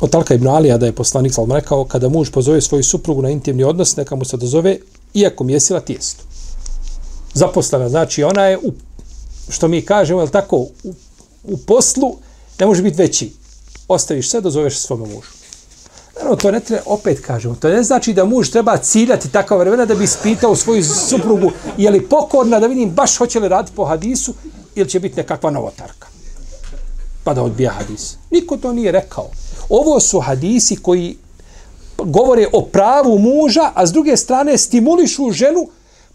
od 0.00 0.10
Talka 0.10 0.34
ibn 0.34 0.48
Alija 0.48 0.78
da 0.78 0.86
je 0.86 0.92
poslanik 0.92 1.34
Salman 1.34 1.60
rekao 1.60 1.84
kada 1.84 2.08
muž 2.08 2.30
pozove 2.30 2.60
svoju 2.60 2.84
suprugu 2.84 3.22
na 3.22 3.30
intimni 3.30 3.64
odnos, 3.64 3.96
neka 3.96 4.16
mu 4.16 4.24
se 4.24 4.36
dozove 4.36 4.78
iako 5.14 5.44
mjesila 5.44 5.80
tijestu. 5.80 6.24
Zaposlena, 7.34 7.88
znači 7.88 8.22
ona 8.22 8.44
je 8.44 8.58
u, 8.58 8.72
što 9.48 9.68
mi 9.68 9.82
kažemo, 9.82 10.20
je 10.20 10.30
tako, 10.30 10.56
u, 10.56 10.70
u 11.44 11.56
poslu 11.56 12.16
ne 12.60 12.66
može 12.66 12.82
biti 12.82 12.96
veći. 12.96 13.32
Ostaviš 13.88 14.30
sve, 14.30 14.40
dozoveš 14.40 14.78
svome 14.78 15.06
mužu. 15.06 15.39
Naravno, 16.14 16.36
to 16.36 16.50
ne 16.50 16.60
treba, 16.60 16.82
opet 16.86 17.20
kažemo, 17.20 17.54
to 17.54 17.68
ne 17.68 17.82
znači 17.82 18.12
da 18.12 18.24
muž 18.24 18.50
treba 18.50 18.76
ciljati 18.76 19.32
takva 19.32 19.56
vremena 19.56 19.84
da 19.84 19.94
bi 19.94 20.04
ispitao 20.04 20.56
svoju 20.56 20.84
suprugu 20.84 21.50
je 21.76 21.90
li 21.90 22.08
pokorna 22.08 22.60
da 22.60 22.66
vidim 22.66 22.90
baš 22.90 23.16
hoće 23.16 23.40
li 23.40 23.48
raditi 23.48 23.76
po 23.76 23.84
hadisu 23.84 24.34
ili 24.74 24.88
će 24.88 25.00
biti 25.00 25.16
nekakva 25.16 25.50
novotarka. 25.50 26.08
Pa 27.24 27.34
da 27.34 27.42
odbija 27.42 27.70
hadis. 27.70 28.16
Niko 28.30 28.56
to 28.56 28.72
nije 28.72 28.92
rekao. 28.92 29.30
Ovo 29.68 30.00
su 30.00 30.20
hadisi 30.20 30.76
koji 30.76 31.16
govore 31.98 32.46
o 32.52 32.62
pravu 32.62 33.18
muža, 33.18 33.72
a 33.74 33.86
s 33.86 33.92
druge 33.92 34.16
strane 34.16 34.58
stimulišu 34.58 35.30
ženu 35.30 35.68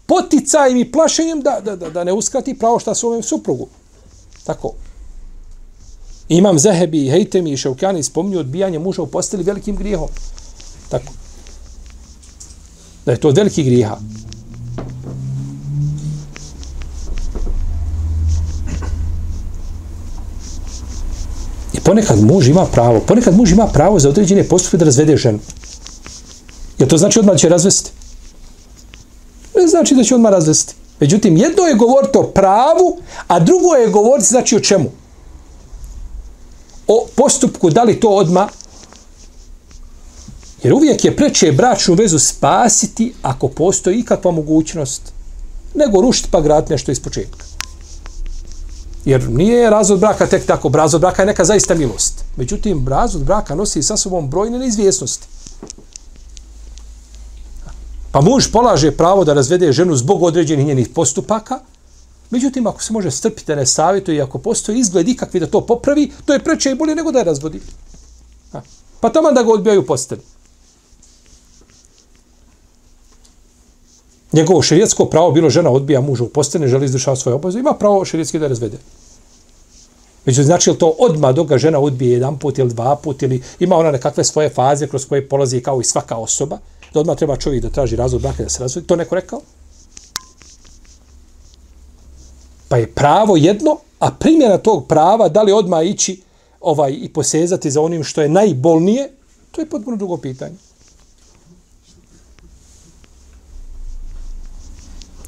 poticajem 0.06 0.76
i 0.76 0.92
plašenjem 0.92 1.40
da, 1.40 1.60
da, 1.64 1.76
da, 1.76 1.90
da 1.90 2.04
ne 2.04 2.12
uskrati 2.12 2.58
pravo 2.58 2.78
šta 2.78 2.94
su 2.94 3.22
suprugu. 3.22 3.68
Tako. 4.44 4.72
Imam 6.28 6.58
Zehebi, 6.58 7.10
Hejtemi 7.10 7.52
i 7.52 7.56
Šaukjani 7.56 8.02
spominju 8.02 8.38
odbijanje 8.38 8.78
muža 8.78 9.02
u 9.02 9.06
posteli 9.06 9.42
velikim 9.42 9.76
grijehom. 9.76 10.08
Tako. 10.88 11.12
Da 13.04 13.12
je 13.12 13.20
to 13.20 13.30
veliki 13.30 13.62
grijeha. 13.62 13.96
I 21.72 21.80
ponekad 21.80 22.22
muž 22.22 22.48
ima 22.48 22.66
pravo, 22.66 23.00
ponekad 23.00 23.36
muž 23.36 23.52
ima 23.52 23.66
pravo 23.66 23.98
za 23.98 24.08
određene 24.08 24.48
postupke 24.48 24.76
da 24.76 24.84
razvede 24.84 25.16
ženu. 25.16 25.38
Jer 26.78 26.88
to 26.88 26.98
znači 26.98 27.18
odmah 27.18 27.36
će 27.36 27.48
razvesti? 27.48 27.90
Ne 29.56 29.68
znači 29.68 29.94
da 29.94 30.04
će 30.04 30.14
odmah 30.14 30.32
razvesti. 30.32 30.74
Međutim, 31.00 31.36
jedno 31.36 31.62
je 31.62 31.74
govoriti 31.74 32.18
o 32.18 32.22
pravu, 32.22 32.98
a 33.26 33.40
drugo 33.40 33.74
je 33.74 33.90
govoriti 33.90 34.28
znači 34.28 34.56
o 34.56 34.60
čemu? 34.60 34.90
O 36.86 37.06
postupku, 37.16 37.70
da 37.70 37.82
li 37.82 38.00
to 38.00 38.08
odma 38.08 38.48
jer 40.62 40.74
uvijek 40.74 41.04
je 41.04 41.16
preče 41.16 41.52
bračnu 41.52 41.94
vezu 41.94 42.18
spasiti 42.18 43.14
ako 43.22 43.48
postoji 43.48 43.98
ikakva 43.98 44.30
mogućnost 44.30 45.12
nego 45.74 46.00
rušiti 46.00 46.28
pa 46.30 46.40
graditi 46.40 46.72
nešto 46.72 46.92
iz 46.92 47.00
početka. 47.00 47.44
Jer 49.04 49.30
nije 49.30 49.70
razvod 49.70 50.00
braka 50.00 50.26
tek 50.26 50.46
tako, 50.46 50.68
razvod 50.68 51.00
braka 51.00 51.22
je 51.22 51.26
neka 51.26 51.44
zaista 51.44 51.74
milost. 51.74 52.24
Međutim, 52.36 52.88
razvod 52.88 53.24
braka 53.24 53.54
nosi 53.54 53.82
sa 53.82 53.96
sobom 53.96 54.30
brojne 54.30 54.58
neizvjesnosti. 54.58 55.26
Pa 58.12 58.20
muž 58.20 58.46
polaže 58.52 58.90
pravo 58.90 59.24
da 59.24 59.34
razvede 59.34 59.72
ženu 59.72 59.96
zbog 59.96 60.22
određenih 60.22 60.66
njenih 60.66 60.88
postupaka, 60.88 61.58
Međutim, 62.30 62.66
ako 62.66 62.82
se 62.82 62.92
može 62.92 63.10
strpiti 63.10 63.46
da 63.46 63.54
ne 63.54 63.66
savjetuje 63.66 64.16
i 64.16 64.22
ako 64.22 64.38
postoji 64.38 64.78
izgled 64.78 65.08
ikakvi 65.08 65.40
da 65.40 65.46
to 65.46 65.60
popravi, 65.66 66.10
to 66.24 66.32
je 66.32 66.44
preče 66.44 66.70
i 66.70 66.74
bolje 66.74 66.94
nego 66.94 67.12
da 67.12 67.18
je 67.18 67.24
razvodi. 67.24 67.60
Ha. 68.52 68.62
Pa 69.00 69.12
tamo 69.12 69.32
da 69.32 69.42
ga 69.42 69.52
odbijaju 69.52 69.86
postelj. 69.86 70.18
Njegovo 74.32 74.62
šerijetsko 74.62 75.04
pravo, 75.04 75.30
bilo 75.30 75.50
žena 75.50 75.70
odbija 75.70 76.00
muža 76.00 76.24
u 76.24 76.28
postelj, 76.28 76.60
ne 76.60 76.68
želi 76.68 76.84
izvršavati 76.84 77.22
svoje 77.22 77.34
obaveze, 77.34 77.58
ima 77.58 77.74
pravo 77.74 78.04
šerijetski 78.04 78.38
da 78.38 78.44
je 78.44 78.48
razvede. 78.48 78.78
Međutim, 80.24 80.44
znači 80.44 80.70
li 80.70 80.78
to 80.78 80.94
odmah 80.98 81.34
dok 81.34 81.48
ga 81.48 81.58
žena 81.58 81.78
odbije 81.78 82.12
jedan 82.12 82.38
put 82.38 82.58
ili 82.58 82.74
dva 82.74 82.96
put 82.96 83.22
ili 83.22 83.42
ima 83.58 83.76
ona 83.76 83.90
nekakve 83.90 84.24
svoje 84.24 84.48
faze 84.50 84.86
kroz 84.86 85.06
koje 85.06 85.28
polazi 85.28 85.60
kao 85.60 85.80
i 85.80 85.84
svaka 85.84 86.16
osoba, 86.16 86.58
da 86.94 87.00
odmah 87.00 87.16
treba 87.16 87.36
čovjek 87.36 87.62
da 87.62 87.70
traži 87.70 87.96
razvod 87.96 88.22
braka 88.22 88.42
da 88.42 88.48
se 88.48 88.62
razvodi. 88.62 88.86
To 88.86 88.96
neko 88.96 89.14
rekao? 89.14 89.40
Pa 92.68 92.76
je 92.76 92.86
pravo 92.86 93.36
jedno, 93.36 93.78
a 93.98 94.10
primjena 94.10 94.58
tog 94.58 94.86
prava, 94.86 95.28
da 95.28 95.42
li 95.42 95.52
odmah 95.52 95.86
ići 95.86 96.22
ovaj 96.60 96.92
i 96.92 97.08
posezati 97.08 97.70
za 97.70 97.80
onim 97.80 98.04
što 98.04 98.22
je 98.22 98.28
najbolnije, 98.28 99.10
to 99.50 99.60
je 99.60 99.68
potpuno 99.70 99.96
drugo 99.96 100.16
pitanje. 100.16 100.56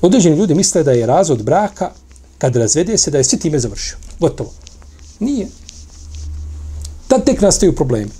Određeni 0.00 0.36
ljudi 0.36 0.54
misle 0.54 0.82
da 0.82 0.92
je 0.92 1.06
razvod 1.06 1.42
braka, 1.42 1.90
kad 2.38 2.56
razvede 2.56 2.98
se, 2.98 3.10
da 3.10 3.18
je 3.18 3.24
svi 3.24 3.38
time 3.38 3.58
završio. 3.58 3.96
Gotovo. 4.20 4.50
Nije. 5.20 5.48
Tad 7.08 7.24
tek 7.24 7.40
nastaju 7.40 7.74
problemi. 7.74 8.10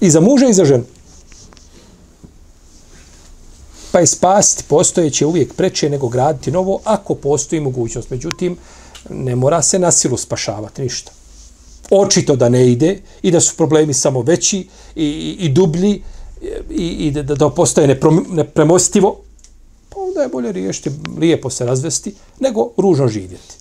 I 0.00 0.10
za 0.10 0.20
muža 0.20 0.46
i 0.46 0.54
za 0.54 0.64
ženu 0.64 0.84
pa 3.94 4.00
je 4.00 4.06
spasiti 4.06 4.64
postojeće 4.68 5.26
uvijek 5.26 5.54
preče 5.54 5.90
nego 5.90 6.08
graditi 6.08 6.50
novo 6.50 6.80
ako 6.84 7.14
postoji 7.14 7.60
mogućnost. 7.60 8.10
Međutim, 8.10 8.56
ne 9.10 9.36
mora 9.36 9.62
se 9.62 9.78
na 9.78 9.92
silu 9.92 10.16
spašavati 10.16 10.82
ništa. 10.82 11.12
Očito 11.90 12.36
da 12.36 12.48
ne 12.48 12.72
ide 12.72 13.00
i 13.22 13.30
da 13.30 13.40
su 13.40 13.56
problemi 13.56 13.94
samo 13.94 14.22
veći 14.22 14.58
i, 14.58 15.04
i, 15.04 15.36
i 15.38 15.48
dublji 15.48 16.02
i, 16.70 16.86
i 16.86 17.10
da, 17.10 17.22
da 17.22 17.50
postoje 17.50 17.86
neprom, 17.86 18.26
nepremostivo, 18.30 19.20
pa 19.88 20.00
onda 20.00 20.22
je 20.22 20.28
bolje 20.28 20.52
riješiti, 20.52 20.90
lijepo 21.18 21.50
se 21.50 21.64
razvesti, 21.64 22.14
nego 22.40 22.70
ružno 22.76 23.08
živjeti. 23.08 23.54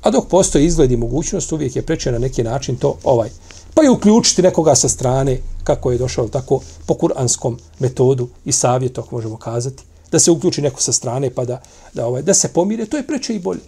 A 0.00 0.10
dok 0.10 0.28
postoji 0.28 0.66
izgled 0.66 0.92
i 0.92 0.96
mogućnost, 0.96 1.52
uvijek 1.52 1.76
je 1.76 1.82
preče 1.82 2.12
na 2.12 2.18
neki 2.18 2.42
način 2.42 2.76
to 2.76 2.98
ovaj 3.04 3.30
pa 3.74 3.82
i 3.84 3.88
uključiti 3.88 4.42
nekoga 4.42 4.74
sa 4.74 4.88
strane, 4.88 5.38
kako 5.64 5.92
je 5.92 5.98
došao 5.98 6.28
tako 6.28 6.60
po 6.86 6.94
kuranskom 6.94 7.58
metodu 7.78 8.28
i 8.44 8.52
savjetu, 8.52 9.00
ako 9.00 9.14
možemo 9.14 9.36
kazati, 9.36 9.82
da 10.12 10.18
se 10.18 10.30
uključi 10.30 10.62
neko 10.62 10.80
sa 10.80 10.92
strane 10.92 11.30
pa 11.30 11.44
da, 11.44 11.60
da, 11.94 12.06
ovaj, 12.06 12.22
da 12.22 12.34
se 12.34 12.48
pomire, 12.48 12.86
to 12.86 12.96
je 12.96 13.06
preče 13.06 13.34
i 13.34 13.38
bolje. 13.38 13.60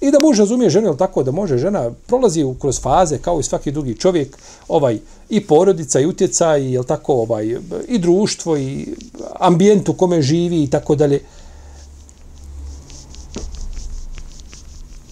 I 0.00 0.10
da 0.10 0.20
muž 0.20 0.38
razumije 0.38 0.70
ženu, 0.70 0.86
jel 0.86 0.96
tako, 0.96 1.22
da 1.22 1.30
može 1.30 1.58
žena 1.58 1.90
prolazi 2.06 2.44
kroz 2.60 2.80
faze 2.80 3.18
kao 3.18 3.40
i 3.40 3.42
svaki 3.42 3.70
drugi 3.70 3.94
čovjek, 3.98 4.38
ovaj 4.68 4.98
i 5.28 5.46
porodica 5.46 6.00
i 6.00 6.06
utjeca 6.06 6.56
i 6.56 6.72
jel 6.72 6.84
tako, 6.84 7.14
ovaj 7.14 7.58
i 7.88 7.98
društvo 7.98 8.56
i 8.56 8.94
ambijent 9.40 9.88
u 9.88 9.94
kome 9.94 10.22
živi 10.22 10.62
i 10.62 10.70
tako 10.70 10.94
dalje. 10.94 11.20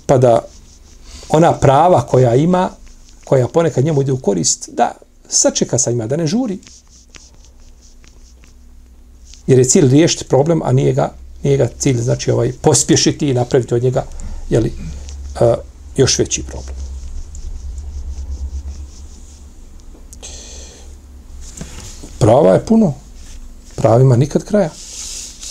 Pa 0.07 0.19
da 0.19 0.45
ona 1.29 1.53
prava 1.53 2.03
koja 2.07 2.35
ima 2.35 2.71
koja 3.31 3.49
ponekad 3.49 3.85
njemu 3.85 4.03
ide 4.03 4.13
u 4.13 4.21
korist, 4.21 4.69
da 4.73 4.93
sačeka 5.29 5.79
sa 5.79 5.91
njima, 5.91 6.07
da 6.07 6.17
ne 6.17 6.27
žuri. 6.27 6.59
Jer 9.47 9.59
je 9.59 9.65
cilj 9.65 9.89
riješiti 9.89 10.25
problem, 10.25 10.63
a 10.65 10.73
nije 10.73 10.93
ga, 10.93 11.13
nije 11.43 11.57
ga 11.57 11.69
cilj 11.79 12.01
znači 12.01 12.31
ovaj 12.31 12.53
pospješiti 12.53 13.29
i 13.29 13.35
napraviti 13.35 13.75
od 13.75 13.83
njega 13.83 14.05
jeli, 14.49 14.73
uh, 15.41 15.55
još 15.97 16.19
veći 16.19 16.43
problem. 16.43 16.75
Prava 22.19 22.55
je 22.55 22.67
puno. 22.67 22.95
Pravima 23.77 24.17
nikad 24.17 24.45
kraja. 24.45 24.71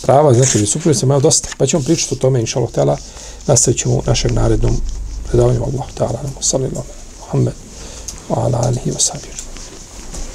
Prava, 0.01 0.33
znači, 0.33 0.59
da 0.59 0.65
supruži 0.65 0.99
se 0.99 1.05
imaju 1.05 1.21
dosta. 1.21 1.49
Pa 1.57 1.65
ćemo 1.65 1.83
pričati 1.83 2.15
o 2.15 2.17
tome, 2.17 2.39
inša 2.39 2.59
Allah, 2.75 2.99
nastavit 3.47 3.79
ćemo 3.79 3.95
u 3.95 4.03
našem 4.05 4.35
narednom 4.35 4.75
predavanju 5.29 5.63
Allah, 5.63 5.87
ta'ala, 5.97 6.19
sallallahu 6.41 6.87
Muhammed 7.19 7.68
ala 8.37 8.59
alihi 8.67 8.91
wa 8.91 8.99
sahbihi. 8.99 9.48